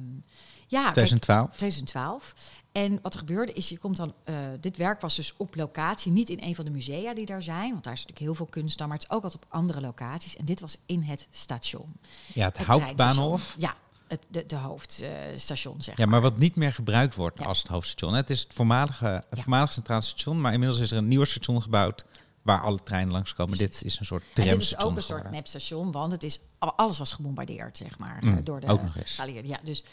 [0.68, 1.56] ja, kijk, 2012.
[1.56, 2.34] 2012.
[2.72, 6.12] En wat er gebeurde is, je komt dan, eh, dit werk was dus op locatie,
[6.12, 8.46] niet in een van de musea die daar zijn, want daar is natuurlijk heel veel
[8.46, 10.36] kunst dan, maar het is ook altijd op andere locaties.
[10.36, 11.94] En dit was in het station.
[12.34, 13.42] Ja, het, Het.
[13.58, 13.76] Ja,
[14.08, 17.46] het, de, de hoofdstation, zeg Ja, maar wat niet meer gebruikt wordt Ja.
[17.46, 18.14] als het hoofdstation.
[18.14, 19.42] Het is het voormalige, het Ja.
[19.42, 22.06] voormalige centraal station, maar inmiddels is er een nieuwer station gebouwd
[22.46, 23.58] waar alle treinen langskomen.
[23.58, 26.40] Dit is een soort En dit is tramstation ook een soort nepstation, want het is,
[26.60, 29.22] alles was gebombardeerd, zeg maar, Mm, eh, door de ook nog eens.
[29.44, 29.84] Ja, dus,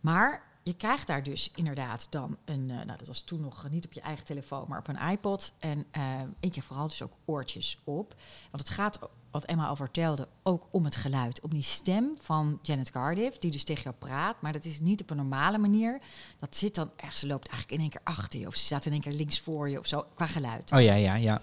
[0.00, 3.84] maar je krijgt daar dus inderdaad dan een, eh, nou dat was toen nog niet
[3.84, 5.52] op je eigen telefoon, maar op een iPod.
[5.58, 6.02] En eh
[6.40, 8.14] ik heb vooral dus ook oortjes op.
[8.50, 8.98] Want het gaat,
[9.30, 11.40] wat Emma al vertelde, ook om het geluid.
[11.40, 14.40] Om die stem van Janet Cardiff, die dus tegen jou praat.
[14.40, 16.00] Maar dat is niet op een normale manier.
[16.38, 18.46] Dat zit dan echt, ze loopt eigenlijk in één keer achter je.
[18.46, 20.72] Of ze staat in één keer links voor je of zo, qua geluid.
[20.72, 21.42] Oh ja, ja, ja.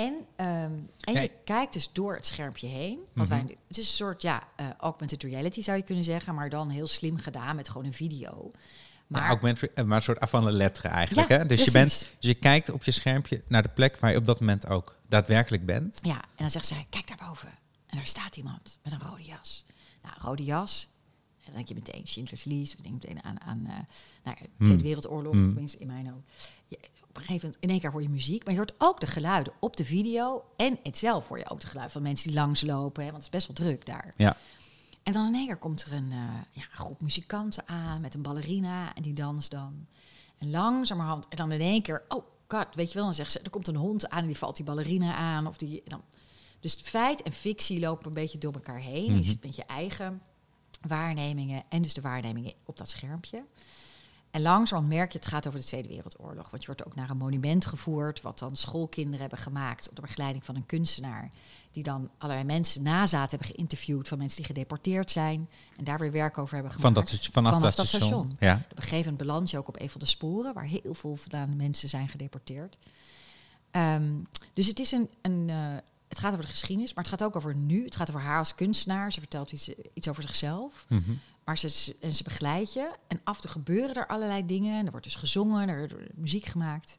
[0.00, 2.98] En, ehm, en je kijkt dus door het schermpje heen.
[3.14, 3.36] Wat Mhm.
[3.36, 6.48] wij, nu- het is een soort ja, eh, augmented reality zou je kunnen zeggen, maar
[6.50, 8.50] dan heel slim gedaan met gewoon een video.
[9.06, 11.28] Maar augmented, eh, maar een soort avant la lettre eigenlijk.
[11.28, 11.46] Ja, hè?
[11.46, 14.26] Dus je, bent, dus je kijkt op je schermpje naar de plek waar je op
[14.26, 15.98] dat moment ook daadwerkelijk bent.
[16.02, 17.48] ja, en dan zegt zij, kijk daarboven.
[17.86, 19.64] En daar staat iemand met een rode jas.
[20.02, 20.88] Nou, rode jas.
[21.38, 22.76] En dan denk je meteen Schindler's List.
[22.76, 23.74] We denken meteen aan, aan eh,
[24.24, 24.64] nou, de.
[24.64, 25.46] Tweede Wereldoorlog, Hmm.
[25.46, 26.48] tenminste in mijn hoofd.
[27.10, 29.06] Op een gegeven moment, in één keer hoor je muziek, maar je hoort ook de
[29.06, 30.44] geluiden op de video.
[30.56, 33.34] En het zelf hoor je ook de geluiden van mensen die langslopen, hè, want het
[33.34, 34.14] is best wel druk daar.
[34.16, 34.36] Ja.
[35.02, 36.18] En dan in één keer komt er een, eh,
[36.50, 39.86] ja, groep muzikanten aan met een ballerina en die danst dan.
[40.38, 43.40] En langzamerhand, en dan in één keer, oh god, weet je wel, dan zegt ze,
[43.40, 45.46] er komt een hond aan en die valt die ballerina aan.
[45.46, 46.02] Of die, dan.
[46.60, 49.10] Dus feit en fictie lopen een beetje door elkaar heen.
[49.10, 49.16] Mhm.
[49.16, 50.22] Je zit met je eigen
[50.80, 53.44] waarnemingen en dus de waarnemingen op dat schermpje.
[54.30, 56.50] En langzamerhand merk je, het gaat over de Tweede Wereldoorlog.
[56.50, 60.44] Want je wordt ook naar een monument gevoerd, wat dan schoolkinderen hebben gemaakt onder begeleiding
[60.44, 61.30] van een kunstenaar.
[61.72, 65.48] Die dan allerlei mensen nazaten hebben geïnterviewd van mensen die gedeporteerd zijn.
[65.76, 66.96] En daar weer werk over hebben Van gemaakt.
[67.00, 68.08] dat, station- vanaf, Vanaf dat dat station.
[68.08, 68.36] station.
[68.40, 68.54] Ja.
[68.70, 71.16] Op een gegeven moment beland je ook op een van de sporen, waar heel veel
[71.16, 72.78] vandaan mensen zijn gedeporteerd.
[73.70, 74.12] Ehm,
[74.54, 75.56] dus het is een, een eh,
[76.08, 77.84] het gaat over de geschiedenis, maar het gaat ook over nu.
[77.84, 79.12] Het gaat over haar als kunstenaar.
[79.12, 80.84] Ze vertelt iets, iets over zichzelf.
[80.88, 81.10] Mhm.
[81.44, 82.90] Maar ze, en ze begeleidt je.
[83.08, 84.78] En af en toe gebeuren er allerlei dingen.
[84.78, 86.96] En er wordt dus gezongen, er wordt muziek gemaakt.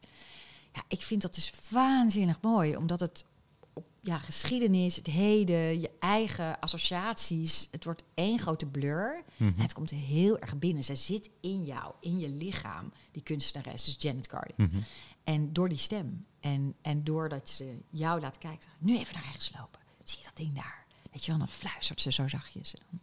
[0.72, 2.76] Ja, ik vind dat dus waanzinnig mooi.
[2.76, 3.24] Omdat het
[3.72, 7.68] op ja, geschiedenis, het heden, je eigen associaties...
[7.70, 9.22] Het wordt één grote blur.
[9.36, 9.52] Mhm.
[9.56, 10.84] En het komt heel erg binnen.
[10.84, 13.84] Zij zit in jou, in je lichaam, die kunstenares.
[13.84, 14.58] Dus Janet Cardiff.
[14.58, 14.78] Mhm.
[15.24, 16.26] En door die stem.
[16.40, 18.68] En, en doordat ze jou laat kijken.
[18.78, 19.80] Nu even naar rechts lopen.
[20.04, 20.84] Zie je dat ding daar?
[21.12, 22.74] Weet je wel, dan fluistert ze zo zachtjes.
[22.74, 23.00] En dan,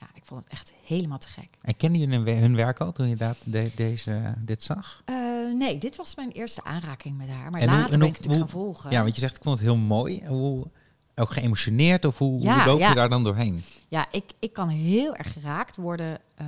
[0.00, 1.48] Ja, ik vond het echt helemaal te gek.
[1.62, 5.02] En kenden jullie hun, wer- hun werk al toen je dat, de- deze, dit zag?
[5.04, 5.14] Eh,
[5.54, 7.50] nee, dit was mijn eerste aanraking met haar.
[7.50, 8.90] Maar En hoe- later en ben hoe- ik natuurlijk hoe- gaan volgen.
[8.90, 10.26] Ja, want je zegt ik vond het heel mooi.
[10.26, 10.66] Hoe,
[11.14, 12.88] ook geëmotioneerd of hoe, Ja, hoe loop ja.
[12.88, 13.62] je daar dan doorheen?
[13.88, 16.46] Ja, ik, ik kan heel erg geraakt worden eh,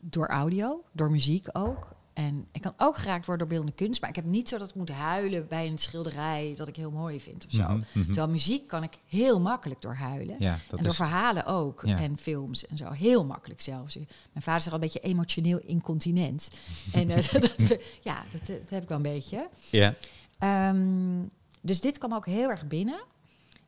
[0.00, 1.91] door audio, door muziek ook.
[2.12, 4.00] En ik kan ook geraakt worden door beeldende kunst.
[4.00, 6.90] Maar ik heb niet zo dat ik moet huilen bij een schilderij dat ik heel
[6.90, 7.62] mooi vind of zo.
[7.62, 8.04] Mhm, mhm.
[8.04, 10.36] Terwijl muziek kan ik heel makkelijk door huilen.
[10.38, 11.82] Ja, dat en door is, verhalen ook.
[11.86, 11.98] Ja.
[11.98, 12.90] En films en zo.
[12.90, 13.94] Heel makkelijk zelfs.
[13.96, 16.48] Mijn vader is al een beetje emotioneel incontinent.
[16.92, 19.48] en eh, dat, ja, dat, dat heb ik wel een beetje.
[19.70, 19.94] ja.
[20.38, 21.22] Ehm,
[21.60, 23.02] dus dit kwam ook heel erg binnen.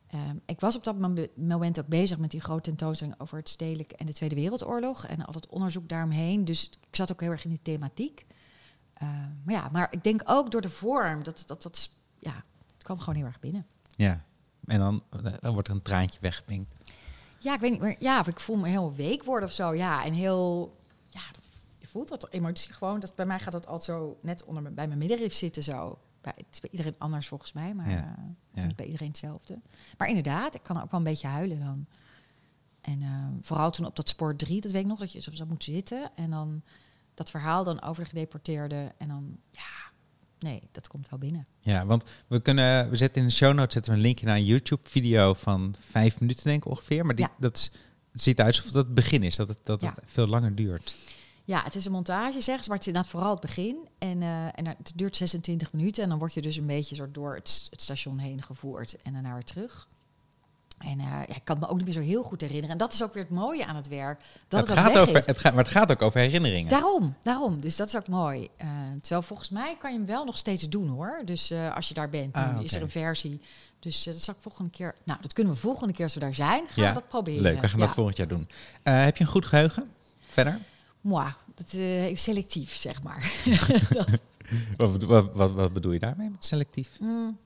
[0.07, 3.49] Ehm, ik was op dat mom- moment ook bezig met die grote tentoonstelling over het
[3.49, 6.45] stedelijk en de Tweede Wereldoorlog en al het onderzoek daaromheen.
[6.45, 8.25] Dus ik zat ook heel erg in die thematiek.
[8.95, 12.83] Ehm, maar ja, maar ik denk ook door de vorm, dat, dat, dat, ja, het
[12.83, 13.65] kwam gewoon heel erg binnen.
[13.95, 14.23] ja.
[14.65, 15.03] En dan,
[15.39, 16.75] dan wordt er een traantje weggepinkt.
[17.39, 17.95] Ja, ik weet niet meer.
[17.99, 19.73] Ja, of ik voel me heel week worden of zo.
[19.73, 20.75] Ja, en heel.
[21.09, 21.21] Ja,
[21.77, 22.99] je voelt dat emotie gewoon.
[22.99, 25.99] Dat, bij mij gaat dat altijd zo net onder mijn, bij mijn middenrif zitten zo.
[26.21, 28.61] Bij, het is bij iedereen anders volgens mij, maar Ja, eh, ja.
[28.67, 29.59] het bij iedereen hetzelfde.
[29.97, 31.85] Maar inderdaad, ik kan ook wel een beetje huilen dan.
[32.81, 35.45] En eh, vooral toen op dat spoor 3, dat weet ik nog, dat je zo
[35.45, 36.11] moet zitten.
[36.15, 36.61] En dan
[37.15, 38.91] dat verhaal dan over de gedeporteerden.
[38.97, 39.91] En dan, ja,
[40.39, 41.47] nee, dat komt wel binnen.
[41.59, 44.35] Ja, want we kunnen, we zetten in de show notes zetten we een linkje naar
[44.35, 47.05] een YouTube-video van vijf minuten denk ik ongeveer.
[47.05, 47.31] Maar die, Ja.
[47.39, 47.71] dat
[48.13, 49.91] ziet eruit alsof dat het begin is, dat het, dat Ja.
[49.95, 50.95] het veel langer duurt.
[51.43, 53.87] Ja, het is een montage, zeg ze, maar het is inderdaad vooral het begin.
[53.97, 57.11] En, eh, en het duurt 26 minuten en dan word je dus een beetje zo
[57.11, 59.87] door het, het station heen gevoerd en daarna weer terug.
[60.77, 62.71] En eh, ja, ik kan me ook niet meer zo heel goed herinneren.
[62.71, 64.21] En dat is ook weer het mooie aan het werk.
[64.47, 66.69] Dat het gaat over, het gaat, maar het gaat ook over herinneringen.
[66.69, 67.61] Daarom, daarom.
[67.61, 68.47] Dus dat is ook mooi.
[68.57, 68.67] Eh,
[69.01, 71.21] terwijl volgens mij kan je hem wel nog steeds doen hoor.
[71.25, 73.41] Dus eh, als je daar bent, Ah, is er een versie.
[73.79, 74.95] Dus dat zal ik volgende keer.
[75.03, 76.63] Nou, dat kunnen we volgende keer als we daar zijn.
[76.67, 77.41] Gaan Ja, we dat proberen.
[77.41, 77.85] Leuk, we gaan ja.
[77.85, 78.47] dat volgend jaar doen.
[78.83, 79.91] Heb je een goed geheugen?
[80.19, 80.59] Verder?
[81.01, 81.69] Moi, dat,
[82.19, 83.31] selectief zeg maar.
[84.77, 86.89] Wat, wat, wat, wat bedoel je daarmee met selectief?
[86.99, 87.37] Mm.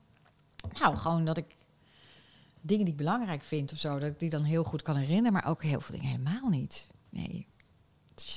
[0.80, 1.46] Nou, gewoon dat ik
[2.62, 5.34] dingen die ik belangrijk vind of zo, dat ik die dan heel goed kan herinneren,
[5.34, 6.88] maar ook heel veel dingen helemaal niet.
[7.10, 7.48] Nee.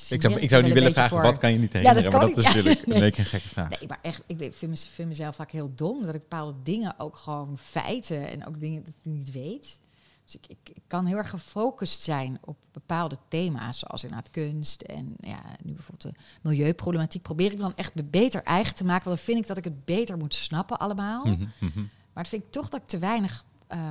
[0.09, 1.23] Ik zou, ik niet willen vragen, voor.
[1.23, 2.11] wat kan je niet dat herinneren?
[2.11, 3.03] kan maar dat ik- is ja, natuurlijk nee.
[3.19, 3.69] een gekke vraag.
[3.81, 6.55] Nee, maar echt, ik weet- vind, mez- vind mezelf vaak heel dom, dat ik bepaalde
[6.63, 9.79] dingen ook gewoon feiten en ook dingen dat ik niet weet.
[10.25, 14.83] Dus ik, ik, ik kan heel erg gefocust zijn op bepaalde thema's, zoals inderdaad kunst
[14.83, 17.23] en ja, nu bijvoorbeeld de milieuproblematiek.
[17.23, 19.65] Probeer ik dan echt be- beter eigen te maken, want dan vind ik dat ik
[19.65, 21.25] het beter moet snappen allemaal.
[21.27, 21.79] Mhm, mhm.
[22.13, 23.91] Maar dat vind ik toch dat ik te weinig eh,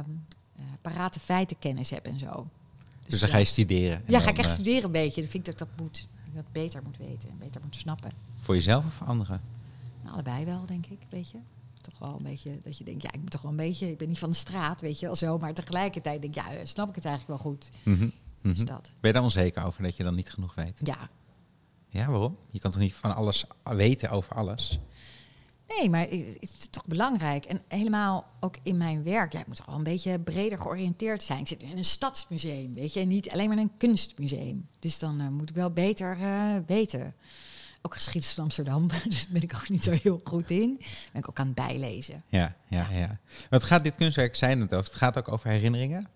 [0.81, 2.47] parate feitenkennis heb en zo.
[3.07, 3.97] Dus dan ga je studeren.
[3.97, 5.21] en ja, ga ik echt eh, studeren een beetje.
[5.21, 6.07] Dan vind ik dat ik dat moet.
[6.33, 8.11] dat beter moet weten en beter moet snappen.
[8.37, 9.41] Voor jezelf of voor anderen?
[10.01, 11.37] Nou, allebei wel, denk ik, weet je.
[11.81, 13.97] Toch wel een beetje dat je denkt, ja, ik moet toch wel een beetje, ik
[13.97, 15.37] ben niet van de straat, weet je wel zo.
[15.37, 17.69] Maar tegelijkertijd denk ik, ja, eh, snap ik het eigenlijk wel goed.
[18.41, 18.65] Dus mhm.
[18.65, 18.81] dat.
[18.99, 20.79] Ben je daar onzeker over dat je dan niet genoeg weet?
[20.83, 21.09] Ja.
[21.87, 22.37] Ja, waarom?
[22.51, 24.79] Je kan toch niet van alles weten over alles?
[25.79, 27.45] Nee, maar het is toch belangrijk.
[27.45, 29.33] En helemaal ook in mijn werk.
[29.33, 31.39] Ja, ik moet toch wel een beetje breder georiënteerd zijn.
[31.39, 32.99] Ik zit in een stadsmuseum, weet je.
[32.99, 34.67] En niet alleen maar in een kunstmuseum.
[34.79, 37.13] Dus dan eh, moet ik wel beter eh, weten.
[37.81, 38.87] Ook geschiedenis van Amsterdam.
[38.87, 40.75] dus daar ben ik ook niet zo heel goed in.
[41.11, 42.21] Ben ik ook aan het bijlezen.
[42.27, 43.19] Ja, ja, ja.
[43.49, 44.85] Wat gaat dit kunstwerk zijn het over?
[44.89, 46.07] Het gaat ook over herinneringen.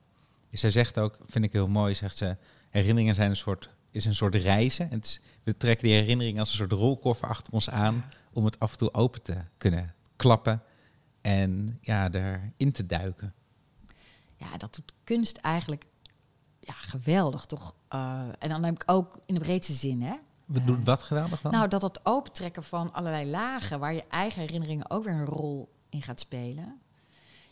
[0.51, 2.35] Zij zegt ook, vind ik heel mooi, zegt ze,
[2.69, 4.89] herinneringen zijn een soort, is een soort reizen.
[4.91, 8.45] En het is- we trekken die herinneringen als een soort rolkoffer achter ons aan om
[8.45, 10.63] het af en toe open te kunnen klappen
[11.21, 13.33] en ja, erin te duiken.
[14.35, 15.85] Ja, dat doet kunst eigenlijk
[16.59, 17.75] ja, geweldig, toch?
[17.87, 20.15] Eh, en dan heb ik ook in de breedste zin, hè.
[20.45, 21.51] We doen wat geweldig dan?
[21.51, 23.79] Nou, dat het opentrekken van allerlei lagen...
[23.79, 26.79] waar je eigen herinneringen ook weer een rol in gaat spelen.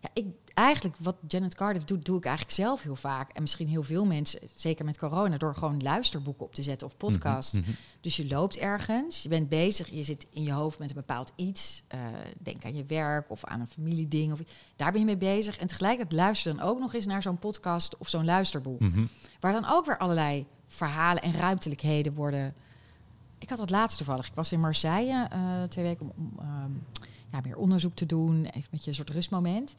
[0.03, 3.31] Ja, ik, eigenlijk wat Janet Cardiff doet, doe ik eigenlijk zelf heel vaak.
[3.31, 5.37] En misschien heel veel mensen, zeker met corona...
[5.37, 7.53] door gewoon luisterboeken op te zetten of podcast.
[7.53, 7.71] Mhm, mhm.
[8.01, 11.31] Dus je loopt ergens, je bent bezig, je zit in je hoofd met een bepaald
[11.35, 11.83] iets.
[11.87, 11.99] Eh,
[12.39, 14.31] denk aan je werk of aan een familieding.
[14.31, 14.39] Of,
[14.75, 15.57] daar ben je mee bezig.
[15.57, 18.79] En tegelijkertijd luister dan ook nog eens naar zo'n podcast of zo'n luisterboek.
[18.79, 19.05] Mhm.
[19.39, 22.53] Waar dan ook weer allerlei verhalen en ruimtelijkheden worden.
[23.37, 24.27] Ik had dat laatst toevallig.
[24.27, 26.71] Ik was in Marseille eh, twee weken om, om ehm,
[27.33, 28.45] ja, meer onderzoek te doen.
[28.45, 29.75] Even met je een soort rustmoment.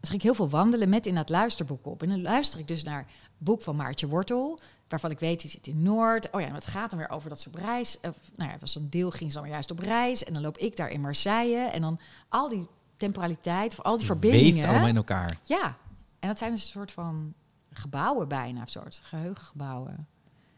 [0.00, 2.02] Dus ging ik heel veel wandelen met in dat luisterboek op.
[2.02, 4.58] En dan luister ik dus naar het boek van Maartje Wortel.
[4.88, 6.30] Waarvan ik weet, die zit in Noord.
[6.30, 7.96] Oh ja, en het gaat dan weer over dat ze op reis...
[7.96, 10.24] Of, nou ja, het was een deel ging ze dan juist op reis.
[10.24, 11.70] En dan loop ik daar in Marseille.
[11.70, 14.68] En dan al die temporaliteit of al die Weeft verbindingen...
[14.68, 15.38] allemaal in elkaar.
[15.42, 15.76] Ja,
[16.18, 17.34] en dat zijn dus een soort van
[17.72, 20.06] gebouwen bijna, een soort geheugengebouwen.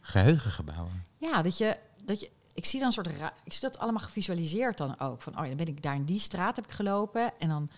[0.01, 1.05] Geheugengebouwen.
[1.17, 4.03] Ja, dat je, dat je, ik zie dan een soort, ra- ik zie dat allemaal
[4.03, 5.23] gevisualiseerd dan ook.
[5.23, 7.71] Van, oh ja, dan ben ik daar in die straat heb ik gelopen en dan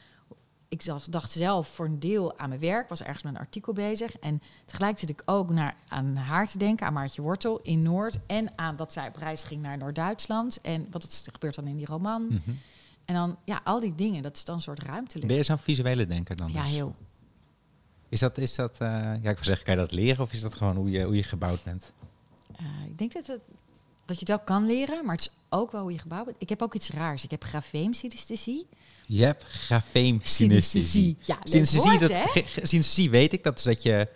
[0.69, 3.73] ik dacht, dacht zelf voor een deel aan mijn werk, was ergens met een artikel
[3.73, 4.19] bezig.
[4.19, 8.19] En tegelijk zit ik ook naar, aan haar te denken, aan Maartje Wortel in Noord.
[8.27, 10.61] En aan dat zij op reis ging naar Noord-Duitsland.
[10.61, 12.27] En wat het gebeurt dan in die roman.
[12.27, 12.51] Mhm.
[13.05, 15.27] En dan, ja, al die dingen, dat is dan een soort ruimtelijk.
[15.27, 16.53] Ben je zo'n visuele denker dan?
[16.53, 16.73] Ja, dus?
[16.73, 16.95] heel.
[18.09, 18.89] Is dat, is dat eh,
[19.23, 21.17] ja, ik wil zeggen, kan je dat leren of is dat gewoon hoe je, hoe
[21.17, 21.93] je gebouwd bent?
[22.57, 23.41] Eh, ik denk dat, het,
[24.11, 26.37] dat je het wel kan leren, maar het is ook wel hoe je gebouwd bent.
[26.39, 27.25] Ik heb ook iets raars.
[27.25, 28.67] Ik heb grafeemsynesthesie.
[29.07, 31.17] Je hebt grafeemsynesthesie.
[31.21, 32.11] Ja, Synesthesie, dat,
[32.69, 34.09] synesthesie weet ik, dat is dat je,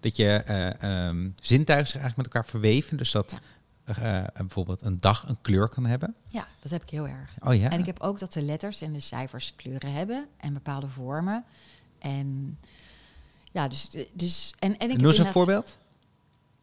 [0.00, 2.96] dat je eh, ehm, zintuigen zich eigenlijk met elkaar verweven.
[2.96, 3.38] Dus dat
[3.84, 6.14] eh, bijvoorbeeld een dag een kleur kan hebben.
[6.28, 7.34] Ja, dat heb ik heel erg.
[7.40, 7.70] Oh ja?
[7.70, 11.44] En ik heb ook dat de letters en de cijfers kleuren hebben en bepaalde vormen.
[11.98, 12.58] En
[13.52, 13.90] ja, dus.
[14.12, 15.78] dus en, en ik Noem eens een voorbeeld.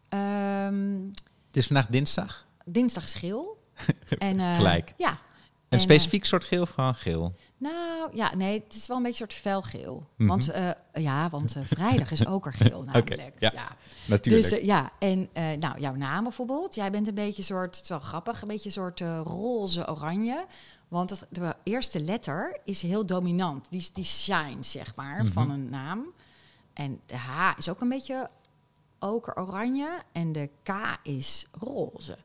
[0.08, 1.00] ehm,
[1.46, 2.43] Het is vandaag dinsdag.
[2.64, 3.62] Dinsdag schil.
[4.18, 4.94] en, eh, Gelijk.
[4.96, 5.10] Ja.
[5.10, 7.34] Een En, specifiek soort geel of gewoon geel?
[7.56, 10.06] Nou, ja, nee, het is wel een beetje een soort felgeel.
[10.16, 10.28] Mhm.
[10.28, 13.32] Want, eh, ja, want eh, vrijdag is ook er geel namelijk.
[13.38, 13.76] ja, ja.
[14.06, 14.48] Natuurlijk.
[14.50, 16.74] Dus eh, ja, en eh, nou, jouw naam bijvoorbeeld.
[16.74, 20.44] Jij bent een beetje soort, het is wel grappig, een beetje een soort eh, roze-oranje.
[20.88, 23.66] Want het, de eerste letter is heel dominant.
[23.70, 25.32] Die, die shine, zeg maar, Mhm.
[25.32, 26.04] van een naam.
[26.72, 28.30] En de H is ook een beetje
[28.98, 30.02] oker-oranje.
[30.12, 32.16] En de K is roze.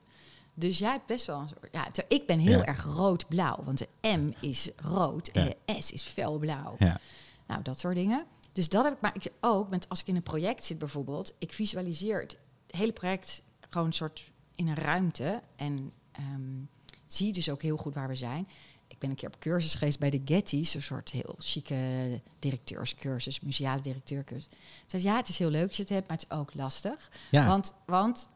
[0.59, 1.67] Dus jij hebt best wel een soort...
[1.71, 2.65] Ja, ik ben heel Ja.
[2.65, 3.63] erg rood-blauw.
[3.63, 5.53] Want de M is rood en Ja.
[5.65, 6.75] de S is felblauw.
[6.79, 6.99] ja.
[7.47, 8.25] Nou, dat soort dingen.
[8.53, 11.33] Dus dat heb ik, maar ik ook met als ik in een project zit bijvoorbeeld,
[11.39, 16.57] ik visualiseer het hele project gewoon een soort in een ruimte en ehm,
[17.07, 18.47] zie dus ook heel goed waar we zijn.
[18.87, 21.75] Ik ben een keer op cursus geweest bij de Getty's, een soort heel chique
[22.39, 24.49] directeurscursus, museale directeurcursus.
[24.87, 26.53] Ze zei, ja, het is heel leuk dat je het hebt, maar het is ook
[26.53, 27.11] lastig.
[27.31, 27.47] Ja.
[27.47, 28.29] Want, want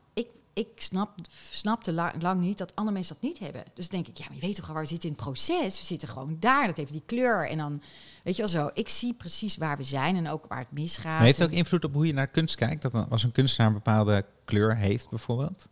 [0.53, 1.09] ik, snap,
[1.49, 3.63] snapte la- lang niet dat andere mensen dat niet hebben.
[3.73, 5.79] Dus denk ik, ja, maar je weet toch al waar we zitten in het proces?
[5.79, 7.49] We zitten gewoon daar, dat heeft die kleur.
[7.49, 7.81] En dan,
[8.23, 11.03] weet je wel zo, ik zie precies waar we zijn en ook waar het misgaat.
[11.17, 12.81] Maar heeft het ook invloed op hoe je naar kunst kijkt?
[12.81, 15.67] Dat als een kunstenaar een bepaalde kleur heeft, bijvoorbeeld?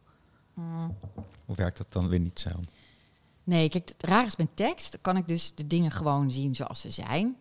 [0.53, 0.97] Mm.
[1.45, 2.49] Of werkt dat dan weer niet zo?
[3.43, 6.81] Nee, kijk, het raar is met tekst, kan ik dus de dingen gewoon zien zoals
[6.81, 7.35] ze zijn.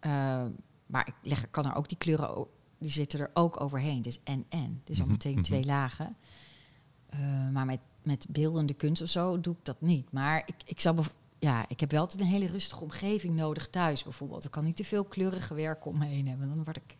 [0.00, 0.42] Eh,
[0.86, 2.46] maar ik leg, kan er ook die kleuren,
[2.78, 4.02] die zitten er ook overheen.
[4.02, 5.42] Dus en en, dus al Mhm, meteen mhm.
[5.42, 6.16] twee lagen.
[7.20, 10.12] Eh, maar met, met beeldende kunst of zo doe ik dat niet.
[10.12, 14.02] Maar ik, ik bev- ja, ik heb wel altijd een hele rustige omgeving nodig thuis
[14.02, 14.44] bijvoorbeeld.
[14.44, 16.96] Ik kan niet te veel kleurige werk om me heen hebben, dan word ik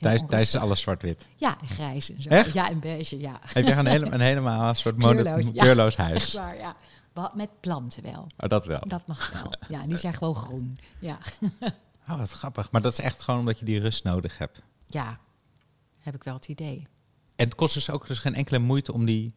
[0.00, 1.26] Thuis, thuis is alles zwart-wit.
[1.36, 2.28] Ja, en grijs en zo.
[2.28, 2.52] Echt?
[2.52, 3.40] Ja, en beige, ja.
[3.42, 5.62] Heb je een, hele, een helemaal een soort mono- Kleurloos, ja.
[5.62, 6.32] kleurloos Echt huis?
[6.34, 6.76] waar, ja.
[7.34, 8.26] Met planten wel.
[8.38, 8.80] Oh, dat wel.
[8.86, 9.52] Dat mag wel.
[9.68, 10.78] Ja, die zijn gewoon groen.
[10.98, 11.18] Ja.
[12.08, 12.70] Oh, wat grappig.
[12.70, 14.62] Maar dat is echt gewoon omdat je die rust nodig hebt.
[14.86, 15.18] ja,
[15.98, 16.82] heb ik wel het idee.
[17.36, 19.32] En het kost dus ook dus geen enkele moeite om die...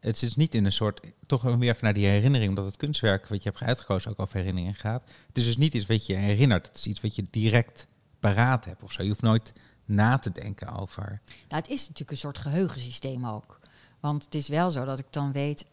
[0.00, 1.00] Het is niet in een soort...
[1.26, 2.48] Toch weer even naar die herinnering.
[2.48, 5.02] Omdat het kunstwerk wat je hebt uitgekozen ook over herinneringen gaat.
[5.26, 6.66] Het is dus niet iets wat je herinnert.
[6.66, 7.86] Het is iets wat je direct
[8.20, 9.02] paraat hebt of zo.
[9.02, 9.52] Je hoeft nooit
[9.84, 11.20] na te denken over...
[11.48, 13.60] Nou, het is natuurlijk een soort geheugensysteem ook.
[14.00, 15.66] Want het is wel zo dat ik dan weet,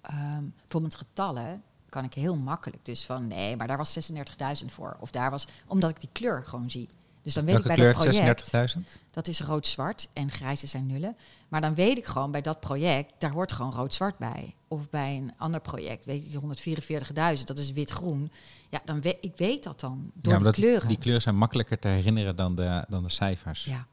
[0.00, 2.84] ehm, bijvoorbeeld getallen kan ik heel makkelijk.
[2.84, 4.96] Dus van nee, maar daar was 36.000 voor.
[5.00, 6.88] Of daar was, omdat ik die kleur gewoon zie.
[7.24, 9.00] Dus dan weet Welke ik bij dat project, 36.000?
[9.10, 11.16] dat is rood-zwart en grijze zijn nullen.
[11.48, 14.54] Maar dan weet ik gewoon bij dat project, daar hoort gewoon rood-zwart bij.
[14.68, 18.32] Of bij een ander project, weet je, die 144.000, dat is wit-groen.
[18.70, 20.88] Ja, dan weet ik weet dat dan door ja, omdat kleuren.
[20.88, 23.64] Die kleuren zijn makkelijker te herinneren dan de, dan de cijfers.
[23.64, 23.86] Ja.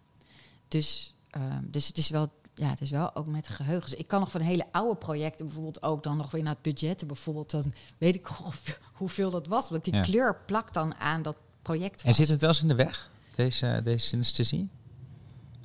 [0.68, 3.94] Dus, ehm, dus het is wel, ja, het is wel ook met geheugens.
[3.94, 7.08] Ik kan nog van hele oude projecten bijvoorbeeld ook dan nog weer naar het budgetten
[7.08, 7.52] bijvoorbeeld.
[7.52, 9.70] Dan weet ik hoeveel, hoeveel dat was.
[9.70, 10.02] Want die Ja.
[10.02, 12.18] kleur plakt dan aan dat project En vast.
[12.18, 14.70] zit het wel eens in de weg, deze, deze synesthesie?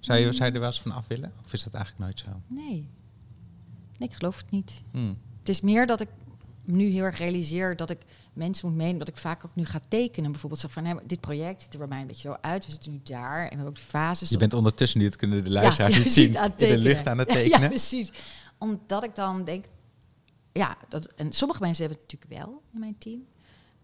[0.00, 0.32] Zou je, Mm.
[0.32, 1.32] zou je er wel eens van af willen?
[1.44, 2.40] Of is dat eigenlijk nooit zo?
[2.46, 2.88] Nee.
[3.98, 4.82] nee, ik geloof het niet.
[4.90, 5.16] Hmm.
[5.38, 6.08] Het is meer dat ik
[6.64, 7.98] nu heel erg realiseer dat ik
[8.32, 8.98] mensen moet meenemen.
[8.98, 10.30] Dat ik vaak ook nu ga tekenen.
[10.30, 12.64] Bijvoorbeeld zeg van, maar dit project ziet er bij mij een beetje zo uit.
[12.64, 14.28] We zitten nu daar en we hebben ook de fases.
[14.28, 16.78] Je bent ondertussen, nu dat kunnen de luisteraars je niet zien, aan het in de
[16.78, 17.60] lucht aan het Ja, tekenen.
[17.60, 18.10] Ja, precies.
[18.58, 19.64] Omdat ik dan denk,
[20.52, 23.24] ja, dat, en sommige mensen hebben het natuurlijk wel in mijn team.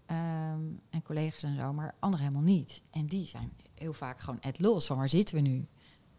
[0.06, 0.60] Ehm,
[0.90, 2.82] en collega's en zo, maar anderen helemaal niet.
[2.90, 5.66] En die zijn heel vaak gewoon het los van waar zitten we nu.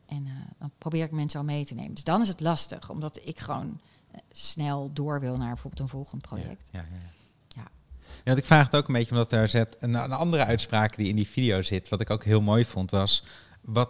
[0.05, 1.93] En eh, dan probeer ik mensen al mee te nemen.
[1.93, 5.87] Dus dan is het lastig, omdat ik gewoon eh, snel door wil naar bijvoorbeeld een
[5.87, 6.69] volgend project.
[6.71, 7.01] Ja, ja, ja.
[8.23, 8.35] Ja.
[8.35, 11.15] Ik vraag het ook een beetje omdat er zet een, een andere uitspraak die in
[11.15, 13.23] die video zit, wat ik ook heel mooi vond, was
[13.61, 13.89] wat,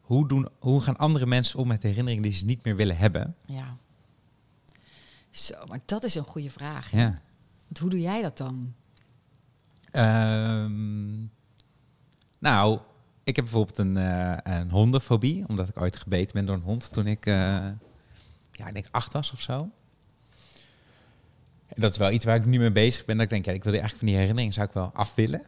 [0.00, 3.36] hoe, doen, hoe gaan andere mensen om met herinneringen die ze niet meer willen hebben?
[3.46, 3.76] Ja.
[5.30, 6.90] Zo, maar dat is een goede vraag.
[6.90, 7.00] hè?
[7.00, 7.22] Ja.
[7.64, 8.74] Want hoe doe jij dat dan?
[9.90, 11.16] Ehm,
[12.38, 12.78] nou,
[13.24, 16.92] ik heb bijvoorbeeld een, eh, een hondenfobie, omdat ik ooit gebeten ben door een hond
[16.92, 17.34] toen ik, eh,
[18.52, 19.70] ja, ik denk acht was of zo.
[21.68, 23.14] En dat is wel iets waar ik nu mee bezig ben.
[23.16, 25.14] Dat ik denk, ja, ik wil die eigenlijk van die herinnering zou ik wel af
[25.14, 25.42] willen.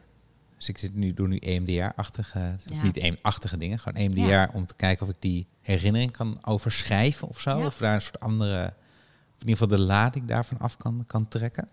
[0.57, 2.83] Dus ik zit nu, doe nu EMDR-achtige, Ja.
[2.83, 7.41] niet EM-achtige dingen, gewoon EMDR om te kijken of ik die herinnering kan overschrijven of
[7.41, 7.59] zo.
[7.59, 7.67] Ja.
[7.67, 11.29] Of daar een soort andere, of in ieder geval de lading daarvan af kan, kan
[11.29, 11.69] trekken.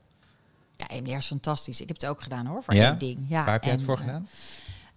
[0.78, 1.82] Ja, EMDR is fantastisch.
[1.82, 2.90] Ik heb het ook gedaan hoor, voor Ja?
[2.90, 3.26] één ding.
[3.30, 4.28] Ja, Waar heb jij het voor eh, gedaan?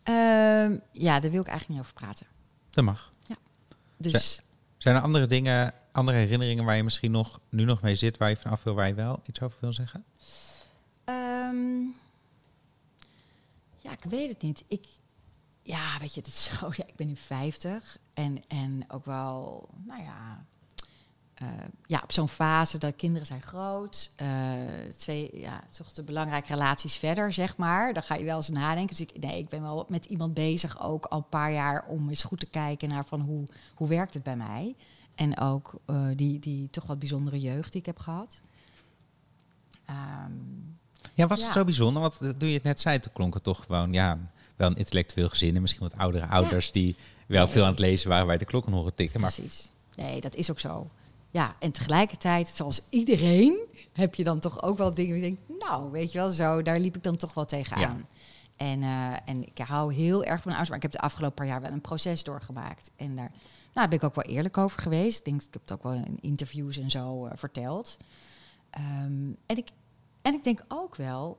[0.03, 2.27] ehm, ja, daar wil ik eigenlijk niet over praten.
[2.71, 3.12] Dat mag.
[3.97, 4.40] Dus
[4.79, 8.29] Zijn er andere dingen, andere herinneringen waar je misschien nog, nu nog mee zit, waar
[8.31, 10.05] je vanaf wil, waar je wel iets over wil zeggen?
[11.05, 11.81] Ehm,
[13.79, 14.64] ja, ik weet het niet.
[14.69, 14.87] Ik,
[15.62, 16.69] ja, weet je, het is zo.
[16.77, 20.45] Ja, ik ben nu 50 en, en ook wel, nou ja,
[21.40, 21.48] eh,
[21.87, 24.11] ja, op zo'n fase dat kinderen zijn groot.
[24.16, 24.29] eh
[24.96, 27.92] twee, ja, toch de belangrijke relaties verder, zeg maar.
[27.94, 28.96] Dan ga je wel eens nadenken.
[28.96, 32.09] Dus ik, nee, ik ben wel met iemand bezig, ook al een paar jaar, om
[32.09, 34.74] eens goed te kijken naar van hoe, hoe werkt het bij mij.
[35.14, 38.40] En ook eh, die, die toch wat bijzondere jeugd die ik heb gehad.
[39.85, 40.33] Ehm,
[41.14, 41.44] Ja, was Ja.
[41.44, 42.03] het zo bijzonder?
[42.03, 44.18] Want toen je het net zei, toen klonk het toch gewoon, ja,
[44.57, 47.53] wel een intellectueel gezin en misschien wat oudere ouders die wel Nee.
[47.53, 49.20] veel aan het lezen waren bij de klokken horen tikken.
[49.20, 49.70] Maar Precies.
[49.96, 50.90] Nee, dat is ook zo.
[51.31, 53.59] Ja, en tegelijkertijd, zoals iedereen,
[53.93, 56.62] heb je dan toch ook wel dingen waar je denkt, nou, weet je wel, zo,
[56.62, 58.07] daar liep ik dan toch wel tegenaan.
[58.57, 61.37] En, eh, en ik hou heel erg van mijn ouders, maar ik heb de afgelopen
[61.37, 62.90] paar jaar wel een proces doorgemaakt.
[62.97, 63.40] En daar, nou,
[63.73, 65.19] daar ben ik ook wel eerlijk over geweest.
[65.19, 67.97] Ik, denk, ik heb het ook wel in interviews en zo eh, verteld.
[68.71, 69.69] Ehm, en, ik,
[70.23, 71.38] en ik denk ook wel,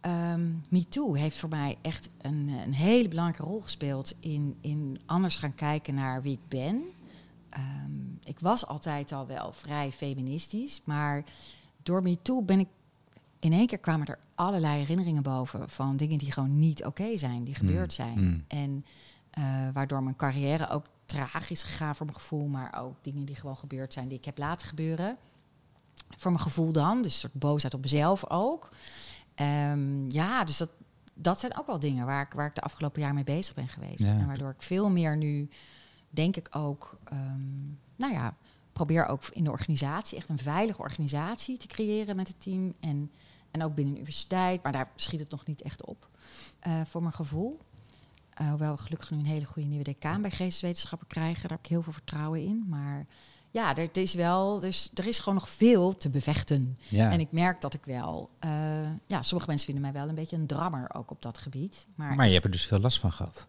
[0.00, 5.36] ehm MeToo heeft voor mij echt een, een hele belangrijke rol gespeeld in, in anders
[5.36, 6.82] gaan kijken naar wie ik ben.
[7.50, 7.92] Ehm,
[8.24, 11.24] ik was altijd al wel vrij feministisch, maar
[11.82, 12.68] door MeToo ben ik
[13.38, 17.44] in één keer kwamen er allerlei herinneringen boven van dingen die gewoon niet oké zijn,
[17.44, 18.24] die gebeurd zijn.
[18.24, 18.44] mm.
[18.48, 18.84] En
[19.30, 23.36] eh, waardoor mijn carrière ook traag is gegaan voor mijn gevoel, maar ook dingen die
[23.36, 25.16] gewoon gebeurd zijn die ik heb laten gebeuren.
[26.16, 28.68] Voor mijn gevoel dan, dus een soort boosheid op mezelf ook.
[29.34, 30.70] Ehm, ja, dus dat,
[31.14, 33.68] dat zijn ook wel dingen waar ik, waar ik de afgelopen jaar mee bezig ben
[33.68, 34.04] geweest.
[34.04, 34.10] Ja.
[34.10, 35.48] En waardoor ik veel meer nu,
[36.10, 38.34] denk ik ook, ehm, nou ja,
[38.72, 42.74] probeer ook in de organisatie echt een veilige organisatie te creëren met het team.
[42.80, 43.10] En,
[43.50, 46.08] en ook binnen de universiteit, maar daar schiet het nog niet echt op,
[46.60, 47.58] eh, voor mijn gevoel.
[48.34, 51.42] Eh, hoewel we gelukkig nu een hele goede nieuwe decaan bij geesteswetenschappen krijgen.
[51.42, 52.64] Daar heb ik heel veel vertrouwen in.
[52.68, 53.06] Maar
[53.50, 56.76] ja, er, is wel, dus, er is gewoon nog veel te bevechten.
[56.88, 57.10] ja.
[57.10, 58.30] En ik merk dat ik wel...
[58.38, 58.50] eh,
[59.06, 61.86] ja, sommige mensen vinden mij wel een beetje een drammer ook op dat gebied.
[61.94, 63.46] Maar, Maar je hebt er dus veel last van gehad.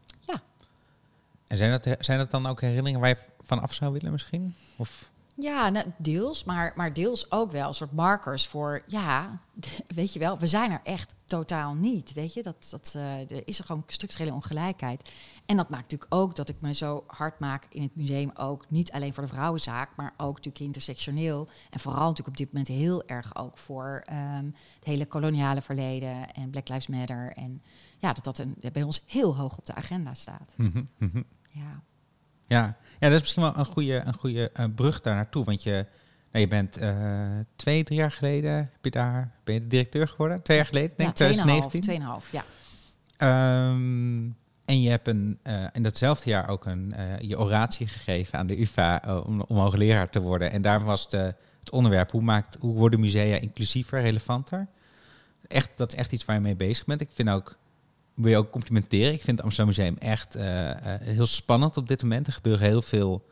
[1.51, 4.55] En zijn dat, zijn dat dan ook herinneringen waar je van af zou willen misschien?
[4.75, 6.43] Of, ja, nou, deels.
[6.43, 8.83] Maar, maar deels ook wel een soort markers voor...
[8.87, 9.41] Ja,
[9.87, 12.13] weet je wel, we zijn er echt totaal niet.
[12.13, 15.09] Weet je, dat, dat, eh, er is er gewoon structurele ongelijkheid.
[15.45, 18.69] En dat maakt natuurlijk ook dat ik me zo hard maak in het museum ook.
[18.69, 21.49] Niet alleen voor de vrouwenzaak, maar ook natuurlijk intersectioneel.
[21.69, 26.33] En vooral natuurlijk op dit moment heel erg ook voor ehm, het hele koloniale verleden
[26.33, 27.33] en Black Lives Matter.
[27.35, 27.61] En
[27.99, 30.53] ja, dat dat een, bij ons heel hoog op de agenda staat.
[30.57, 31.21] Mhm, mhm.
[31.51, 31.81] Ja.
[32.47, 32.77] Ja.
[32.99, 35.43] ja, dat is misschien wel een goede, een goede eh, brug daar naartoe.
[35.43, 35.85] Want je,
[36.31, 36.95] nou, je bent eh,
[37.55, 40.41] twee, drie jaar geleden heb je daar, ben je de directeur geworden?
[40.41, 42.01] Twee jaar geleden, denk ik, ja, 2019.
[42.01, 42.43] 2,5, ja.
[43.17, 44.29] Ehm,
[44.65, 48.61] en je hebt een, eh, in datzelfde jaar ook een, je oratie gegeven aan de
[48.61, 50.51] UvA om, om hoogleraar te worden.
[50.51, 54.67] En daar was de, het onderwerp, hoe, maakt, hoe worden musea inclusiever, relevanter?
[55.47, 57.01] Echt, dat is echt iets waar je mee bezig bent.
[57.01, 57.57] Ik vind ook,
[58.21, 61.87] wil je ook complimenteren, ik vind het Amsterdam Museum echt eh, eh, heel spannend op
[61.87, 62.27] dit moment.
[62.27, 63.27] Er gebeuren heel veel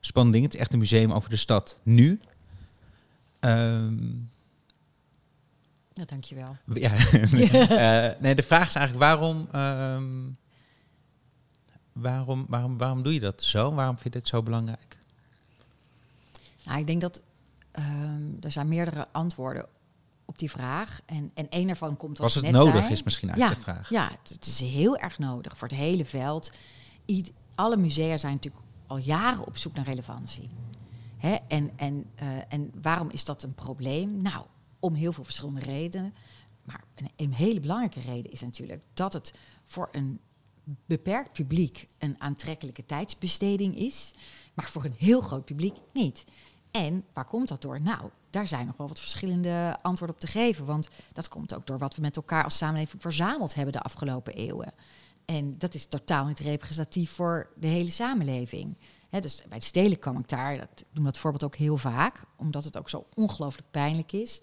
[0.00, 0.50] spannende dingen.
[0.50, 2.20] Het is echt een museum over de stad nu.
[3.40, 4.06] Ehm,
[5.92, 6.56] ja, dankjewel.
[6.74, 6.92] ja,
[8.12, 10.30] Eh, nee, de vraag is eigenlijk waarom, ehm,
[11.92, 13.74] waarom, waarom, waarom doe je dat zo?
[13.74, 14.98] Waarom vind je dit zo belangrijk?
[16.64, 17.22] Nou, ik denk dat
[17.70, 19.66] ehm, er zijn meerdere antwoorden
[20.24, 21.00] op die vraag.
[21.06, 22.92] En, en één daarvan komt wat Was het net nodig zei.
[22.92, 23.90] is misschien eigenlijk de vraag.
[23.90, 26.52] Ja, het, het is heel erg nodig voor het hele veld.
[27.04, 30.50] Ied- alle musea zijn natuurlijk al jaren op zoek naar relevantie.
[31.16, 31.36] Hè?
[31.48, 34.22] En, en, eh, en waarom is dat een probleem?
[34.22, 34.44] Nou,
[34.80, 36.14] om heel veel verschillende redenen.
[36.64, 39.34] Maar een, een hele belangrijke reden is natuurlijk dat het
[39.64, 40.20] voor een
[40.86, 44.10] beperkt publiek een aantrekkelijke tijdsbesteding is,
[44.54, 46.24] maar voor een heel groot publiek niet.
[46.76, 47.80] En waar komt dat door?
[47.80, 50.64] Nou, daar zijn nog wel wat verschillende antwoorden op te geven.
[50.64, 54.34] Want dat komt ook door wat we met elkaar als samenleving verzameld hebben de afgelopen
[54.34, 54.72] eeuwen.
[55.24, 58.76] En dat is totaal niet representatief voor de hele samenleving.
[59.10, 62.64] Dus bij het stelen kwam ik daar, dat, noem dat voorbeeld ook heel vaak, omdat
[62.64, 64.40] het ook zo ongelooflijk pijnlijk is.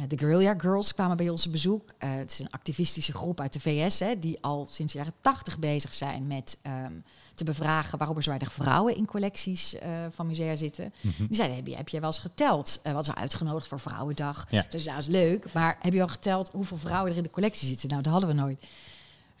[0.00, 1.92] Eh, De Guerrilla Girls kwamen bij ons op bezoek.
[1.98, 5.14] Eh, het is een activistische groep uit de VS, hè, die al sinds de jaren
[5.20, 6.92] tachtig bezig zijn met ehm,
[7.34, 10.92] te bevragen waarom er zo weinig vrouwen in collecties eh, van musea zitten.
[11.00, 11.26] Mhm.
[11.26, 12.80] Die zeiden, heb je, heb je wel eens geteld?
[12.86, 14.46] Uh, wat ze uitgenodigd voor Vrouwendag.
[14.50, 14.66] Ja.
[14.68, 15.52] Dus ja, dat is leuk.
[15.52, 17.88] Maar heb je al geteld hoeveel vrouwen er in de collectie zitten?
[17.88, 18.66] Nou, dat hadden we nooit.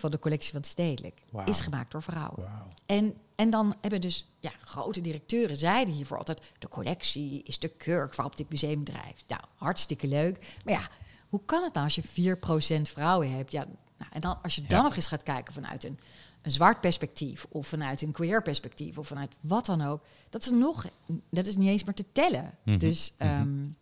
[0.00, 2.48] van de collectie van het stedelijk is gemaakt door vrouwen.
[2.86, 6.52] En, en dan hebben dus ja, grote directeuren zeiden hiervoor altijd...
[6.58, 9.24] de collectie is de kurk waarop dit museum drijft.
[9.28, 10.56] Nou, hartstikke leuk.
[10.64, 10.88] Maar ja,
[11.28, 12.36] hoe kan het nou als je
[12.80, 13.52] 4% vrouwen hebt?
[13.52, 13.66] Ja,
[13.98, 14.84] nou, en dan, als je dan Ja.
[14.84, 15.98] nog eens gaat kijken vanuit een,
[16.42, 17.46] een zwart perspectief...
[17.48, 20.02] of vanuit een queer perspectief of vanuit wat dan ook...
[20.30, 20.86] dat is nog,
[21.30, 22.54] dat is niet eens meer te tellen.
[22.64, 23.76] Mhm, Dus en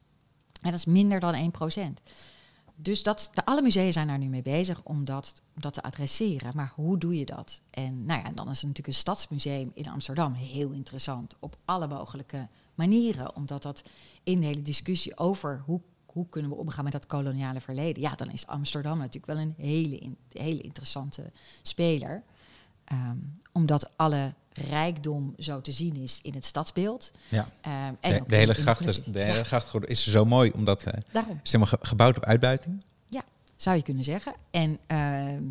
[0.60, 2.02] dat is minder dan 1%.
[2.78, 6.52] Dus dat, de, alle musea zijn daar nu mee bezig om dat, te adresseren.
[6.54, 7.60] Maar hoe doe je dat?
[7.70, 11.86] En nou ja, dan is het natuurlijk een stadsmuseum in Amsterdam heel interessant op alle
[11.86, 13.36] mogelijke manieren.
[13.36, 13.82] Omdat dat
[14.22, 18.02] in de hele discussie over hoe, hoe kunnen we omgaan met dat koloniale verleden.
[18.02, 22.24] Ja, dan is Amsterdam natuurlijk wel een hele, hele interessante speler.
[22.86, 23.16] Ehm,
[23.52, 24.32] omdat alle
[24.70, 27.10] rijkdom zo te zien is in het stadsbeeld.
[27.28, 27.48] Ja.
[27.60, 31.06] Ehm, en De, de hele gracht, de Ja, hele grachtgordel is zo mooi, omdat het
[31.12, 31.40] daarom.
[31.44, 32.84] is helemaal ge- gebouwd op uitbuiting.
[33.56, 34.34] zou je kunnen zeggen.
[34.50, 35.42] En ehm,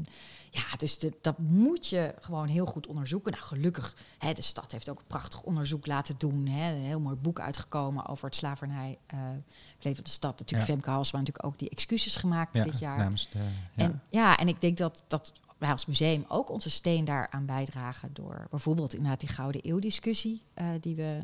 [0.56, 3.32] ja, dus de, dat moet je gewoon heel goed onderzoeken.
[3.32, 6.48] Nou, gelukkig, hè, de stad heeft ook een prachtig onderzoek laten doen.
[6.48, 8.98] Hè, een heel mooi boek uitgekomen over het slavernij.
[9.08, 9.18] eh
[9.80, 10.40] leven van de stad.
[10.40, 10.74] Natuurlijk Ja.
[10.74, 12.98] Femke Halsma natuurlijk ook die excuses gemaakt dit jaar.
[12.98, 13.84] namens de, ja.
[13.84, 18.10] En ja, en ik denk dat, dat wij als museum ook onze steen daaraan bijdragen
[18.14, 21.22] door bijvoorbeeld inderdaad die Gouden Eeuw-discussie eh, die we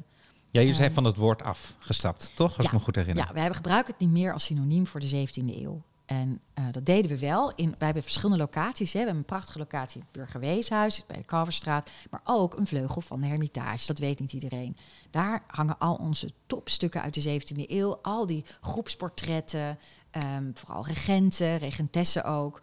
[0.52, 2.58] ja, je zijn ehm, van het woord afgestapt, toch?
[2.58, 3.26] Als ik me goed herinner.
[3.26, 5.82] Ja, we hebben gebruiken het niet meer als synoniem voor de 17e eeuw.
[6.12, 7.52] En eh, dat deden we wel.
[7.56, 8.94] In, wij hebben verschillende locaties.
[8.94, 9.00] Hè.
[9.00, 11.90] We hebben een prachtige locatie in het Burgerweeshuis, bij de Kalverstraat.
[12.10, 13.88] Maar ook een vleugel van de Hermitage.
[13.88, 14.78] Dat weet niet iedereen.
[15.10, 18.00] Daar hangen al onze topstukken uit de 17e eeuw.
[18.02, 19.78] Al die groepsportretten.
[20.12, 22.62] ehm, vooral regenten, regentessen ook.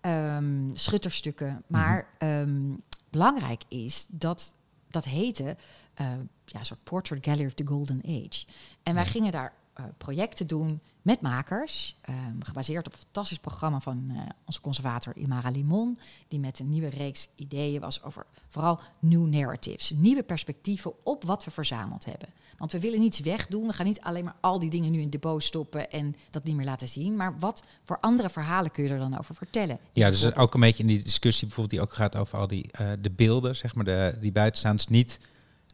[0.00, 1.62] ehm, schutterstukken.
[1.66, 2.74] Maar ehm,
[3.10, 4.54] belangrijk is dat
[4.90, 5.56] dat heette...
[5.94, 6.06] eh,
[6.44, 8.46] ja, een soort Portrait Gallery of the Golden Age.
[8.82, 9.52] En wij gingen daar
[9.98, 15.50] projecten doen met makers, ehm, gebaseerd op een fantastisch programma van eh, onze conservator Imara
[15.50, 15.98] Limon,
[16.28, 21.44] die met een nieuwe reeks ideeën was over vooral new narratives, nieuwe perspectieven op wat
[21.44, 22.28] we verzameld hebben.
[22.58, 25.02] Want we willen niets wegdoen, we gaan niet alleen maar al die dingen nu in
[25.02, 28.84] het depot stoppen en dat niet meer laten zien, maar wat voor andere verhalen kun
[28.84, 29.78] je er dan over vertellen?
[29.92, 32.72] Ja, dus ook een beetje in die discussie bijvoorbeeld die ook gaat over al die
[32.72, 35.18] eh, de beelden, zeg maar, de, die buitenstaanders niet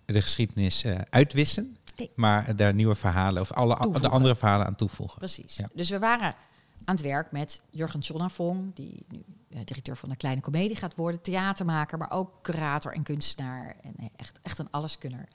[0.04, 2.10] de geschiedenis eh, uitwissen, Nee.
[2.14, 5.18] maar daar nieuwe verhalen of alle de andere verhalen aan toevoegen.
[5.18, 5.56] Precies.
[5.56, 5.68] Ja.
[5.72, 6.34] Dus we waren
[6.84, 10.94] aan het werk met Jurgen Schonnafong, die nu eh, directeur van de Kleine Comedie gaat
[10.94, 15.28] worden, theatermaker, maar ook curator en kunstenaar en eh, echt, echt een alleskunner.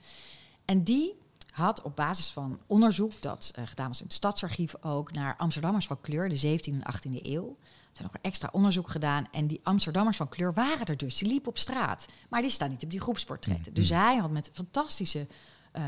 [0.65, 1.15] En die
[1.51, 5.87] had op basis van onderzoek dat eh, gedaan was in het Stadsarchief ook naar Amsterdammers
[5.87, 7.57] van kleur, de 17e en 18e eeuw.
[7.59, 11.17] Er zijn nog extra onderzoek gedaan en die Amsterdammers van kleur waren er dus.
[11.17, 13.73] Die liepen op straat, maar die staan niet op die groepsportretten.
[13.73, 15.27] Dus hij had met fantastische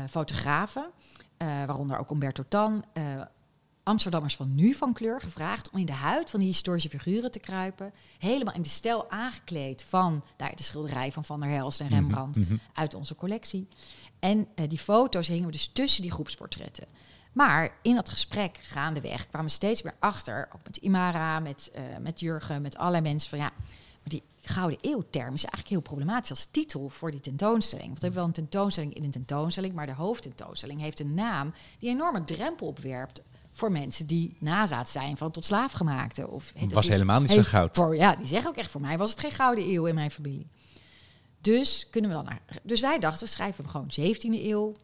[0.08, 0.90] fotografen,
[1.36, 3.02] eh, waaronder ook Umberto Tan, eh,
[3.82, 7.38] Amsterdammers van nu van kleur gevraagd om in de huid van die historische figuren te
[7.38, 7.92] kruipen.
[8.18, 12.36] Helemaal in de stijl aangekleed van daar, de schilderij van Van der Helst en Rembrandt
[12.36, 12.56] Mhm, mhm.
[12.74, 13.68] uit onze collectie.
[14.18, 16.86] En eh, die foto's hingen we dus tussen die groepsportretten.
[17.32, 21.82] Maar in dat gesprek gaandeweg kwamen we steeds meer achter, ook met Imara, met, eh,
[22.00, 23.50] met Jurgen, met allerlei mensen, van ja,
[24.02, 27.86] maar die Gouden Eeuw-term is eigenlijk heel problematisch als titel voor die tentoonstelling.
[27.86, 31.52] Want we hebben wel een tentoonstelling in een tentoonstelling, maar de hoofdtentoonstelling heeft een naam
[31.78, 33.22] die een enorme drempel opwerpt
[33.52, 36.28] voor mensen die nazaat zijn van tot slaafgemaakte.
[36.28, 37.76] Of, het Was is- helemaal niet zo goud.
[37.76, 40.10] Voor, ja, die zeggen ook echt, voor mij was het geen Gouden Eeuw in mijn
[40.10, 40.46] familie.
[41.40, 42.40] Dus kunnen we dan naar.
[42.62, 44.74] Dus wij dachten, we schrijven hem gewoon 17e eeuw.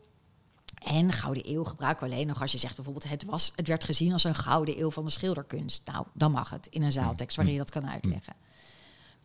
[0.78, 3.08] En Gouden Eeuw gebruiken we alleen nog als je zegt bijvoorbeeld...
[3.08, 5.82] het, was, het werd gezien als een Gouden Eeuw van de schilderkunst.
[5.84, 8.34] Nou, dan mag het in een zaaltekst waarin je dat kan uitleggen.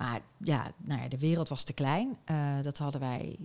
[0.04, 2.18] Maar ja, nou ja, de wereld was te klein.
[2.26, 3.38] Eh, dat hadden wij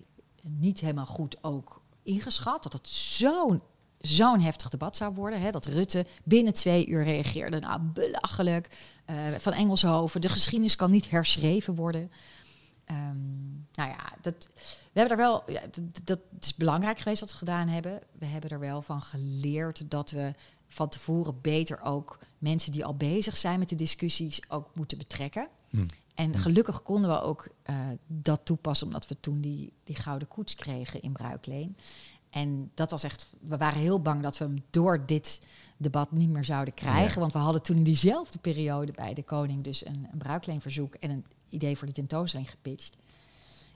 [0.42, 2.62] niet helemaal goed ook ingeschat.
[2.62, 3.62] Dat het zo'n
[3.98, 5.40] zo'n heftig debat zou worden.
[5.40, 7.59] Hè, dat Rutte binnen twee uur reageerde.
[7.59, 8.68] Nou, belachelijk.
[9.04, 12.11] Eh, van Engelshoven, de geschiedenis kan niet herschreven worden.
[12.84, 14.48] Ehm, nou ja, dat,
[14.92, 15.44] we hebben er wel.
[16.04, 18.00] Dat, is belangrijk geweest dat we gedaan hebben.
[18.18, 20.32] We hebben er wel van geleerd dat we
[20.68, 25.48] van tevoren beter ook mensen die al bezig zijn met de discussies ook moeten betrekken.
[25.70, 25.86] Hm.
[26.18, 26.38] En Hm.
[26.38, 31.00] gelukkig konden we ook eh, dat toepassen, omdat we toen die, die gouden koets kregen
[31.02, 31.76] in Bruikleen.
[32.30, 35.40] En dat was echt, we waren heel bang dat we hem door dit
[35.76, 37.14] debat niet meer zouden krijgen.
[37.14, 37.20] Ja.
[37.20, 41.10] Want we hadden toen in diezelfde periode bij de koning dus een, een bruikleenverzoek en
[41.10, 42.96] een idee voor die tentoonstelling gepitcht.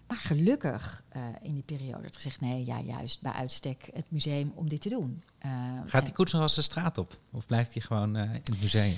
[0.07, 4.53] Maar gelukkig eh, in die periode werd gezegd, nee, ja, juist bij uitstek het museum
[4.55, 5.22] om dit te doen.
[5.38, 5.51] Eh,
[5.86, 7.18] Gaat die koets nog als de straat op?
[7.30, 8.97] Of blijft die gewoon in het museum?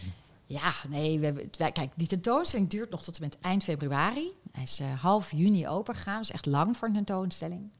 [0.55, 4.33] Ja, nee, we hebben, wij, kijk, die tentoonstelling duurt nog tot en met eind februari.
[4.53, 7.71] Hij is eh, half juni open gegaan, dus echt lang voor een tentoonstelling.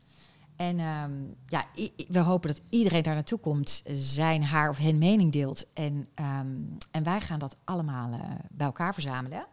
[0.57, 1.13] En ehm,
[1.47, 1.67] ja,
[2.09, 5.67] we hopen dat iedereen daar naartoe komt, zijn, haar of hen mening deelt.
[5.73, 6.49] En, ehm,
[6.91, 8.21] en wij gaan dat allemaal eh,
[8.51, 9.47] bij elkaar verzamelen.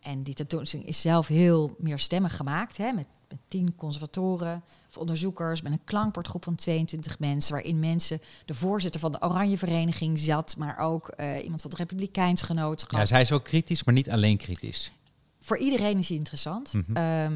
[0.00, 5.62] en die tentoonstelling is zelf heel meerstemmig gemaakt, hè, met, met tien conservatoren of onderzoekers,
[5.62, 10.56] met een klankbordgroep van 22 mensen, waarin mensen, de voorzitter van de Oranje Vereniging zat,
[10.56, 13.00] maar ook eh, iemand van het Republikeins Genootschap.
[13.00, 14.92] Ja, zij is wel kritisch, maar niet alleen kritisch.
[15.40, 16.72] Voor iedereen is die interessant.
[16.72, 16.96] Mhm.
[16.96, 17.32] Ehm,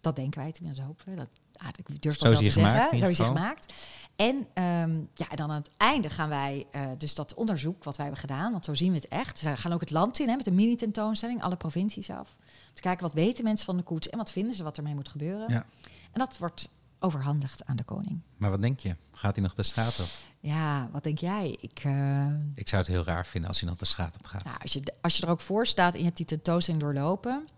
[0.00, 1.16] dat denken wij tenminste, dat hopen we.
[1.16, 3.00] Dat, ah, ik durf dat wel te zeggen.
[3.00, 3.34] Zo is geval.
[3.34, 3.74] gemaakt.
[4.16, 8.06] En ehm, ja, dan aan het einde gaan wij eh, dus dat onderzoek wat wij
[8.06, 9.32] hebben gedaan, want zo zien we het echt.
[9.32, 12.36] Dus we gaan ook het land in hè, met een mini-tentoonstelling, alle provincies af.
[12.38, 14.94] Om te kijken wat weten mensen van de koets en wat vinden ze wat ermee
[14.94, 15.52] moet gebeuren.
[15.52, 15.66] Ja.
[16.12, 18.20] En dat wordt overhandigd aan de koning.
[18.36, 18.96] Maar wat denk je?
[19.12, 20.06] Gaat hij nog de straat op?
[20.40, 21.56] Ja, wat denk jij?
[21.60, 24.44] Ik, eh, Ik zou het heel raar vinden als hij nog de straat op gaat.
[24.44, 27.48] Nou, als, je, als je er ook voor staat en je hebt die tentoonstelling doorlopen.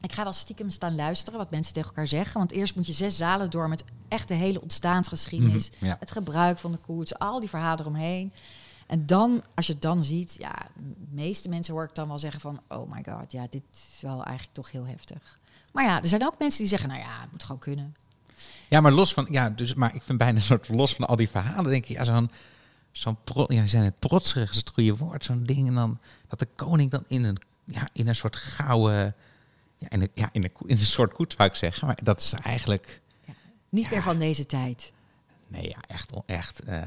[0.00, 2.38] Ik ga wel stiekem staan luisteren wat mensen tegen elkaar zeggen.
[2.38, 5.70] Want eerst moet je zes zalen door met echt de hele ontstaansgeschiedenis.
[5.70, 5.96] Mhm, ja.
[6.00, 8.32] Het gebruik van de koets, al die verhalen eromheen.
[8.86, 12.18] En dan, als je het dan ziet, ja, de meeste mensen hoor ik dan wel
[12.18, 12.60] zeggen van...
[12.68, 15.38] oh my god, ja, dit is wel eigenlijk toch heel heftig.
[15.72, 17.96] Maar ja, er zijn ook mensen die zeggen, nou ja, het moet gewoon kunnen.
[18.68, 21.16] Ja, maar los van, ja, dus, maar ik vind bijna een soort los van al
[21.16, 22.30] die verhalen, denk ik, ja, zo'n,
[22.92, 23.16] zo'n,
[23.46, 26.90] ja, zei het protserig is het goede woord, zo'n ding en dan dat de koning
[26.90, 29.14] dan in een, ja, in een soort gouden,
[29.78, 32.20] ja, in een, ja, in een, in een soort koets zou ik zeggen, maar dat
[32.20, 33.00] is eigenlijk,
[33.68, 33.90] Niet Ja.
[33.90, 34.92] meer van deze tijd.
[35.48, 36.82] nee, ja, echt, echt, eh,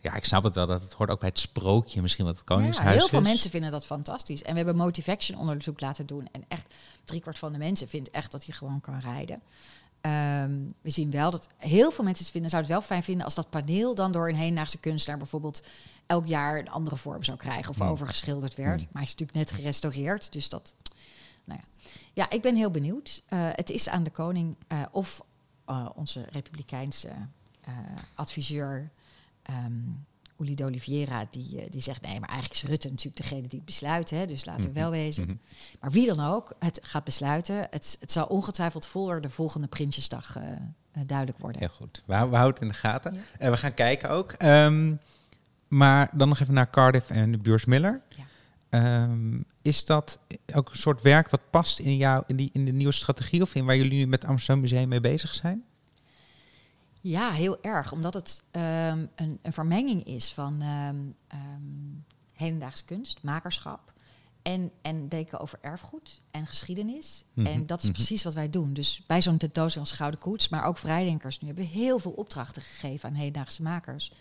[0.00, 2.44] ja, ik snap het wel, dat het hoort ook bij het sprookje misschien wat het
[2.48, 3.24] Ja, koningshuis heel veel is.
[3.26, 4.42] mensen vinden dat fantastisch.
[4.42, 6.28] En we hebben Motivaction onderzoek laten doen.
[6.32, 6.74] En echt
[7.04, 9.40] driekwart van de mensen vindt echt dat hij gewoon kan rijden.
[10.00, 10.50] Ehm,
[10.80, 13.34] we zien wel dat heel veel mensen het vinden, zouden het wel fijn vinden als
[13.34, 15.62] dat paneel dan door een heendaagse kunstenaar bijvoorbeeld
[16.06, 17.88] elk jaar een andere vorm zou krijgen of Hmm.
[17.88, 18.80] overgeschilderd werd.
[18.80, 18.88] Hmm.
[18.92, 20.74] Maar hij is natuurlijk net gerestaureerd, dus dat.
[21.48, 21.90] Nou ja.
[22.12, 23.22] ja, ik ben heel benieuwd.
[23.26, 25.24] Eh, het is aan de koning eh, of
[25.64, 27.10] eh, onze republikeinse
[28.14, 28.90] adviseur
[29.42, 29.72] ehm
[30.40, 33.64] Uli de Oliveira, die, die zegt nee, maar eigenlijk is Rutte natuurlijk degene die het
[33.64, 34.10] besluit.
[34.10, 35.24] Hè, dus laten we wel wezen.
[35.24, 35.36] Mhm.
[35.80, 40.36] Maar wie dan ook het gaat besluiten, het, het zal ongetwijfeld voor de volgende Prinsjesdag
[41.06, 41.60] duidelijk worden.
[41.60, 42.02] Heel goed.
[42.06, 43.14] We, hou- we houden het in de gaten.
[43.14, 43.20] Ja.
[43.38, 44.32] En we gaan kijken ook.
[44.32, 44.94] Ehm,
[45.68, 48.02] maar dan nog even naar Cardiff en de Beurs Miller.
[48.70, 50.18] Ehm, is dat
[50.54, 53.54] ook een soort werk wat past in, jou, in, die, in de nieuwe strategie of
[53.54, 55.64] in waar jullie nu met het Amsterdam Museum mee bezig zijn?
[57.00, 57.92] Ja, heel erg.
[57.92, 60.96] Omdat het ehm, een, een vermenging is van ehm
[61.28, 63.92] ehm, hedendaags kunst, makerschap.
[64.42, 67.24] En, en denken over erfgoed en geschiedenis.
[67.32, 67.94] Mhm, En dat is mhm.
[67.94, 68.72] precies wat wij doen.
[68.72, 72.10] Dus bij zo'n tentoonstelling als Gouden Koets, maar ook Vrijdenkers nu, hebben we heel veel
[72.10, 74.12] opdrachten gegeven aan hedendaagse makers.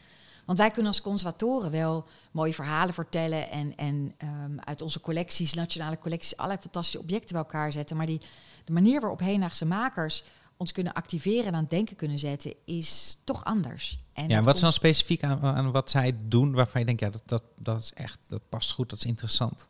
[0.48, 5.54] Want wij kunnen als conservatoren wel mooie verhalen vertellen en, en ehm, uit onze collecties,
[5.54, 7.98] nationale collecties, allerlei fantastische objecten bij elkaar zetten.
[7.98, 8.22] Maar die,
[8.66, 10.24] de manier waarop hedendaagse makers
[10.58, 14.00] ons kunnen activeren en aan het denken kunnen zetten, is toch anders.
[14.14, 17.10] En ja, wat is dan specifiek aan, aan wat zij doen waarvan je denkt, ja,
[17.10, 19.68] dat, dat, dat is echt, dat past goed, dat is interessant.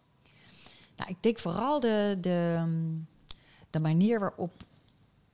[0.97, 2.63] Nou, ik denk vooral de, de,
[3.69, 4.63] de manier waarop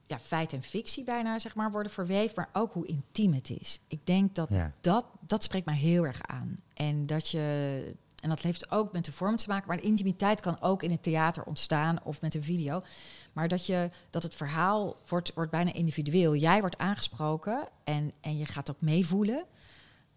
[0.07, 3.79] ja, feit en fictie bijna zeg maar, worden verweven, maar ook hoe intiem het is.
[3.87, 4.71] Ik denk dat Ja.
[4.81, 6.55] dat, dat spreekt mij heel erg aan.
[6.73, 7.95] En dat je.
[8.21, 10.91] En dat heeft ook met de vorm te maken, maar de intimiteit kan ook in
[10.91, 12.81] het theater ontstaan of met een video.
[13.33, 16.35] Maar dat, je, dat het verhaal wordt, wordt bijna individueel.
[16.35, 19.45] Jij wordt aangesproken en, en je gaat ook meevoelen.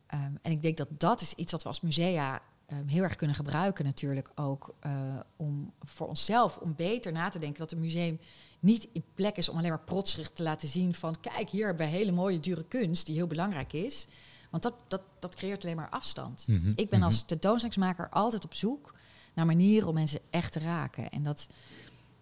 [0.07, 3.17] Ehm, en ik denk dat dat is iets wat we als musea ehm, heel erg
[3.17, 4.93] kunnen gebruiken natuurlijk ook eh,
[5.37, 8.19] om voor onszelf, om beter na te denken dat een museum
[8.61, 11.87] niet in plek is om alleen maar protserig te laten zien van kijk hier hebben
[11.87, 14.07] we hele mooie dure kunst die heel belangrijk is.
[14.51, 16.45] Want dat, dat, dat creëert alleen maar afstand.
[16.47, 17.09] Mhm, Ik ben mhm.
[17.09, 18.95] als tentoonstellingsmaker altijd op zoek
[19.35, 21.09] naar manieren om mensen echt te raken.
[21.11, 21.47] En dat,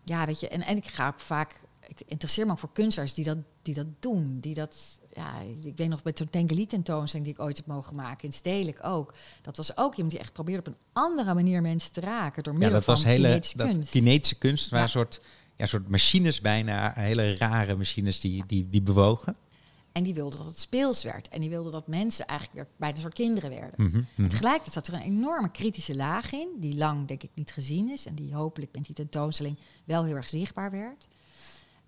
[0.03, 3.15] ja, weet je, en, en ik ga ook vaak, ik interesseer me ook voor kunstenaars
[3.15, 4.39] die dat, die dat doen.
[4.41, 7.95] Die dat, ja, ik weet nog bij zo'n Tengeli tentoonstelling die ik ooit heb mogen
[7.97, 9.15] maken, in Stedelijk ook.
[9.43, 12.43] Dat was ook iemand die echt probeerde op een andere manier mensen te raken.
[12.43, 13.91] Door Ja, middel dat was van hele kinetische dat kunst.
[13.91, 14.85] kinetische kunst, waar Ja.
[14.85, 15.21] een soort,
[15.57, 19.37] ja, soort machines bijna, hele rare machines die, die, die bewogen.
[19.93, 21.29] En die wilde dat het speels werd.
[21.29, 23.75] En die wilde dat mensen eigenlijk weer bijna een soort kinderen werden.
[23.77, 24.29] Mhm, mhm.
[24.29, 28.07] Tegelijkertijd zat er een enorme kritische laag in, die lang denk ik niet gezien is
[28.07, 31.07] en die hopelijk met die tentoonstelling wel heel erg zichtbaar werd.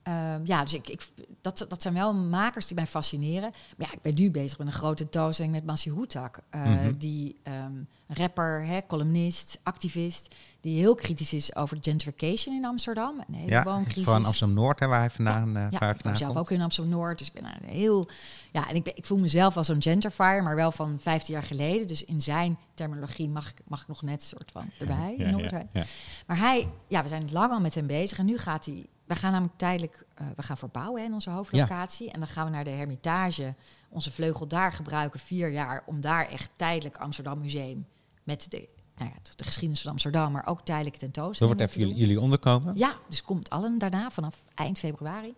[0.07, 1.09] Ehm, ja, dus ik, ik,
[1.40, 3.50] dat, dat zijn wel makers die mij fascineren.
[3.76, 6.38] Maar ja, ik ben nu bezig met een grote tentoonstelling met Massi Hoetak.
[6.50, 6.92] eh, Mhm.
[6.98, 7.72] Die ehm,
[8.07, 13.24] rapper, hè, columnist, activist, die heel kritisch is over gentrification in Amsterdam.
[13.28, 14.04] Een hele Ja, wooncrisis.
[14.04, 16.44] van Amsterdam-Noord, waar hij vandaan, waar hij Ja, ik vandaan zelf komt.
[16.44, 18.09] ook in Amsterdam-Noord, dus ik ben daar heel...
[18.52, 21.42] Ja, en ik, ben, ik voel mezelf als zo'n gentrifier, maar wel van 15 jaar
[21.42, 21.86] geleden.
[21.86, 25.14] Dus in zijn terminologie mag ik, mag ik nog net soort van erbij.
[25.18, 25.84] Ja, ja, ja.
[26.26, 28.18] Maar hij, ja, we zijn lang al met hem bezig.
[28.18, 31.30] En nu gaat hij, we gaan namelijk tijdelijk, eh, we gaan verbouwen hè, in onze
[31.30, 32.11] hoofdlocatie.
[32.11, 33.54] En dan gaan we naar de Hermitage,
[33.88, 37.86] onze vleugel daar gebruiken, vier jaar, om daar echt tijdelijk Amsterdam Museum
[38.22, 41.59] met de nou ja, de geschiedenis van Amsterdam, maar ook tijdelijke Dat tentoonstellingen.
[41.59, 42.76] wordt even jullie, jullie onderkomen.
[42.76, 45.34] Ja, dus komt allen daarna vanaf eind februari.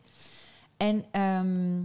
[0.76, 1.80] En ehm,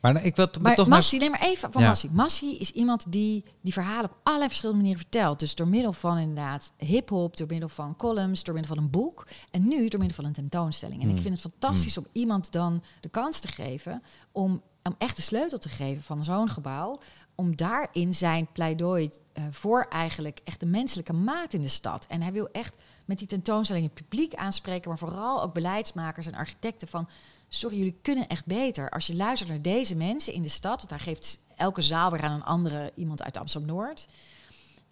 [0.00, 0.96] Maar nou, ik wil maar toch maar...
[0.96, 1.88] Massi, neem maar even van Ja.
[1.88, 2.08] Massi.
[2.12, 5.38] Massi is iemand die die verhalen op allerlei verschillende manieren vertelt.
[5.38, 9.26] Dus door middel van inderdaad hip-hop, door middel van columns, door middel van een boek.
[9.50, 11.00] En nu door middel van een tentoonstelling.
[11.00, 11.16] En Hmm.
[11.16, 15.22] ik vind het fantastisch om iemand dan de kans te geven om, om echt de
[15.22, 17.00] sleutel te geven van zo'n gebouw.
[17.34, 22.06] Om daarin zijn pleidooi eh, voor eigenlijk echt de menselijke maat in de stad.
[22.08, 22.74] En hij wil echt
[23.04, 27.08] met die tentoonstelling het publiek aanspreken, maar vooral ook beleidsmakers en architecten van
[27.48, 28.90] sorry, jullie kunnen echt beter.
[28.90, 32.22] Als je luistert naar deze mensen in de stad, want hij geeft elke zaal weer
[32.22, 34.06] aan een andere iemand uit Amsterdam-Noord,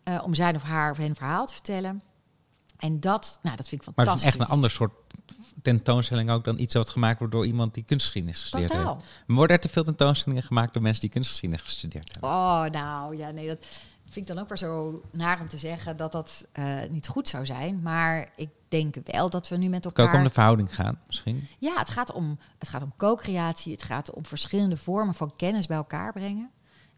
[0.02, 2.02] eh, om zijn of haar of hun verhaal te vertellen.
[2.76, 4.34] En dat, nou, dat vind ik Maar het fantastisch.
[4.34, 4.92] is echt een ander soort
[5.62, 8.94] tentoonstelling ook dan iets wat gemaakt wordt door iemand die kunstgeschiedenis gestudeerd Totaal.
[8.94, 9.06] heeft.
[9.26, 12.30] Maar worden er te veel tentoonstellingen gemaakt door mensen die kunstgeschiedenis gestudeerd hebben?
[12.30, 13.64] Oh, nou ja, nee, dat
[14.10, 17.28] vind ik dan ook maar zo naar om te zeggen dat dat eh, niet goed
[17.28, 17.82] zou zijn.
[17.82, 20.08] Maar ik denk wel dat we nu met elkaar.
[20.08, 21.48] ook om de verhouding gaan, misschien.
[21.58, 23.72] Ja, het gaat om, het gaat om co-creatie.
[23.72, 26.50] Het gaat om verschillende vormen van kennis bij elkaar brengen.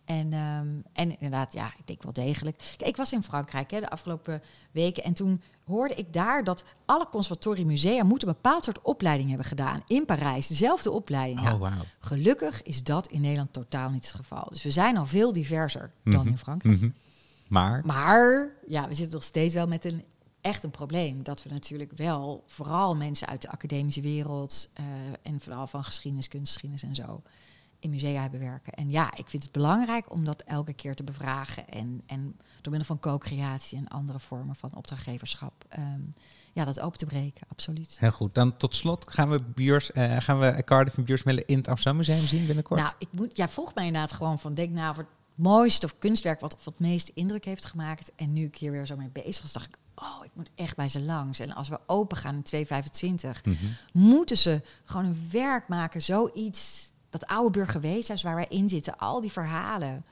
[0.09, 2.57] En, ehm, en inderdaad, ja, ik denk wel degelijk.
[2.77, 5.05] Kijk, ik was in Frankrijk hè, de afgelopen weken.
[5.05, 9.83] En toen hoorde ik daar dat alle conservatoriemusea moeten een bepaald soort opleiding hebben gedaan.
[9.87, 11.51] In Parijs, dezelfde opleiding.
[11.53, 11.73] Oh, wauw.
[11.99, 14.47] gelukkig is dat in Nederland totaal niet het geval.
[14.51, 16.29] Dus we zijn al veel diverser dan Mhm.
[16.29, 16.81] in Frankrijk.
[16.81, 16.91] Mhm.
[17.49, 20.05] Maar, Maar ja, we zitten nog steeds wel met een
[20.41, 21.23] echt een probleem.
[21.23, 24.85] Dat we natuurlijk wel vooral mensen uit de academische wereld eh,
[25.23, 27.23] en vooral van geschiedenis, kunstgeschiedenis en zo
[27.81, 28.73] in musea hebben werken.
[28.73, 32.73] En ja, ik vind het belangrijk om dat elke keer te bevragen en, en door
[32.73, 36.01] middel van co-creatie en andere vormen van opdrachtgeverschap, ehm,
[36.53, 37.97] ja, dat open te breken, absoluut.
[38.01, 38.35] heel goed.
[38.35, 41.97] Dan tot slot gaan we, Bjeurs, eh, gaan we Cardiff en Biersmille in het Amsterdam
[41.97, 42.81] Museum zien binnenkort.
[42.81, 45.99] Nou, ik moet, ja, vroeg mij inderdaad gewoon van, denk nou voor het mooiste of
[45.99, 48.13] kunstwerk wat, of het meeste indruk heeft gemaakt.
[48.17, 50.77] En nu ik hier weer zo mee bezig was, dacht ik, oh, ik moet echt
[50.77, 51.39] bij ze langs.
[51.39, 53.55] En als we open gaan in 225, Mhm.
[53.93, 59.21] moeten ze gewoon een werk maken, zoiets, dat oude burgerweeshuis waar wij in zitten, al
[59.21, 60.05] die verhalen.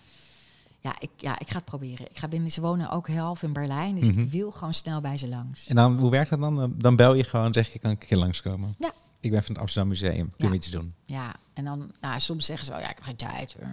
[0.80, 2.10] Ja, ik, ja, ik ga het proberen.
[2.10, 4.18] Ik ga binnen, ze wonen ook half in Berlijn, dus Mhm.
[4.20, 5.66] ik wil gewoon snel bij ze langs.
[5.66, 6.56] En dan, hoe werkt dat dan?
[6.56, 8.74] Dan- Dan bel je gewoon en zeg je, kan ik een keer langskomen?
[8.78, 8.92] Ja.
[9.20, 10.48] Ik ben van het Amsterdam Museum, kunnen Ja.
[10.48, 10.94] we iets doen?
[11.04, 13.54] Ja, en dan, nou, soms zeggen ze wel, ja, ik heb geen tijd.
[13.54, 13.68] eh.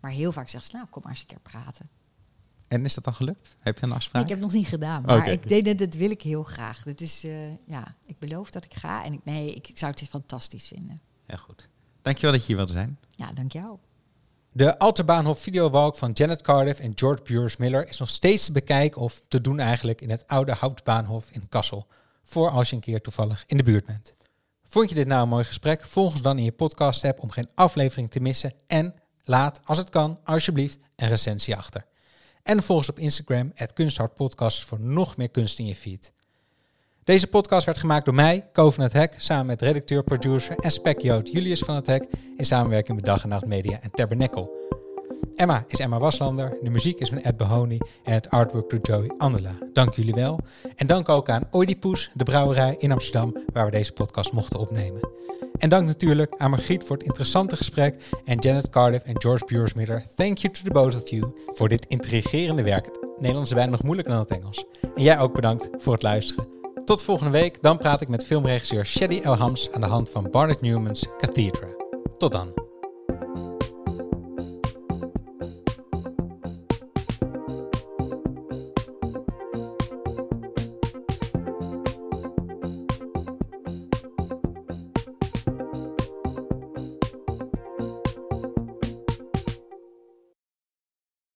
[0.00, 1.88] Maar heel vaak zeggen ze, nou, kom maar eens een keer praten.
[2.68, 3.56] En is dat dan gelukt?
[3.58, 4.22] Heb je een afspraak?
[4.22, 6.82] Ik heb het nog niet gedaan, maar ik denk dat dat wil ik heel graag.
[6.82, 9.04] Dit is, eh, ja, ik beloof dat ik ga.
[9.04, 11.00] En ik, nee, ik zou het fantastisch vinden.
[11.26, 11.68] Heel goed.
[12.02, 12.98] Dankjewel dat je hier wilde zijn.
[13.16, 13.78] Ja, dank jou.
[14.52, 19.00] De Alterbaanhof videowalk van Janet Cardiff en George Bures Miller is nog steeds te bekijken
[19.00, 21.86] of te doen eigenlijk in het oude Houtbaanhof in Kassel.
[22.24, 24.14] Voor als je een keer toevallig in de buurt bent.
[24.62, 25.84] Vond je dit nou een mooi gesprek?
[25.84, 28.52] Volg ons dan in je podcast app om geen aflevering te missen.
[28.66, 28.94] En
[29.24, 31.86] laat, als het kan, alsjeblieft een recensie achter.
[32.42, 36.12] En volg ons op Instagram, het Kunsthartpodcast, voor nog meer kunst in je feed.
[37.04, 40.70] Deze podcast werd gemaakt door mij, Ko van het Hek, samen met redacteur, producer en
[40.70, 44.50] spekjood Julius van het Hek, in samenwerking met Dag en Nacht Media en Tabernacle.
[45.34, 49.10] Emma is Emma Waslander, de muziek is van Ed Behoni en het artwork door Joey
[49.18, 49.50] Andela.
[49.72, 50.40] Dank jullie wel.
[50.76, 55.08] En dank ook aan Oedipus, de brouwerij in Amsterdam, waar we deze podcast mochten opnemen.
[55.58, 60.06] En dank natuurlijk aan Margriet voor het interessante gesprek en Janet Cardiff en George Buursmiller.
[60.14, 62.84] Thank you to the both of you voor dit intrigerende werk.
[62.84, 64.64] Het Nederlands is bijna nog moeilijker dan het Engels.
[64.94, 66.61] En jij ook bedankt voor het luisteren.
[66.84, 70.60] Tot volgende week, dan praat ik met filmregisseur Shady Elhams aan de hand van Barnett
[70.60, 71.68] Newman's Cathedra.
[72.18, 72.71] Tot dan.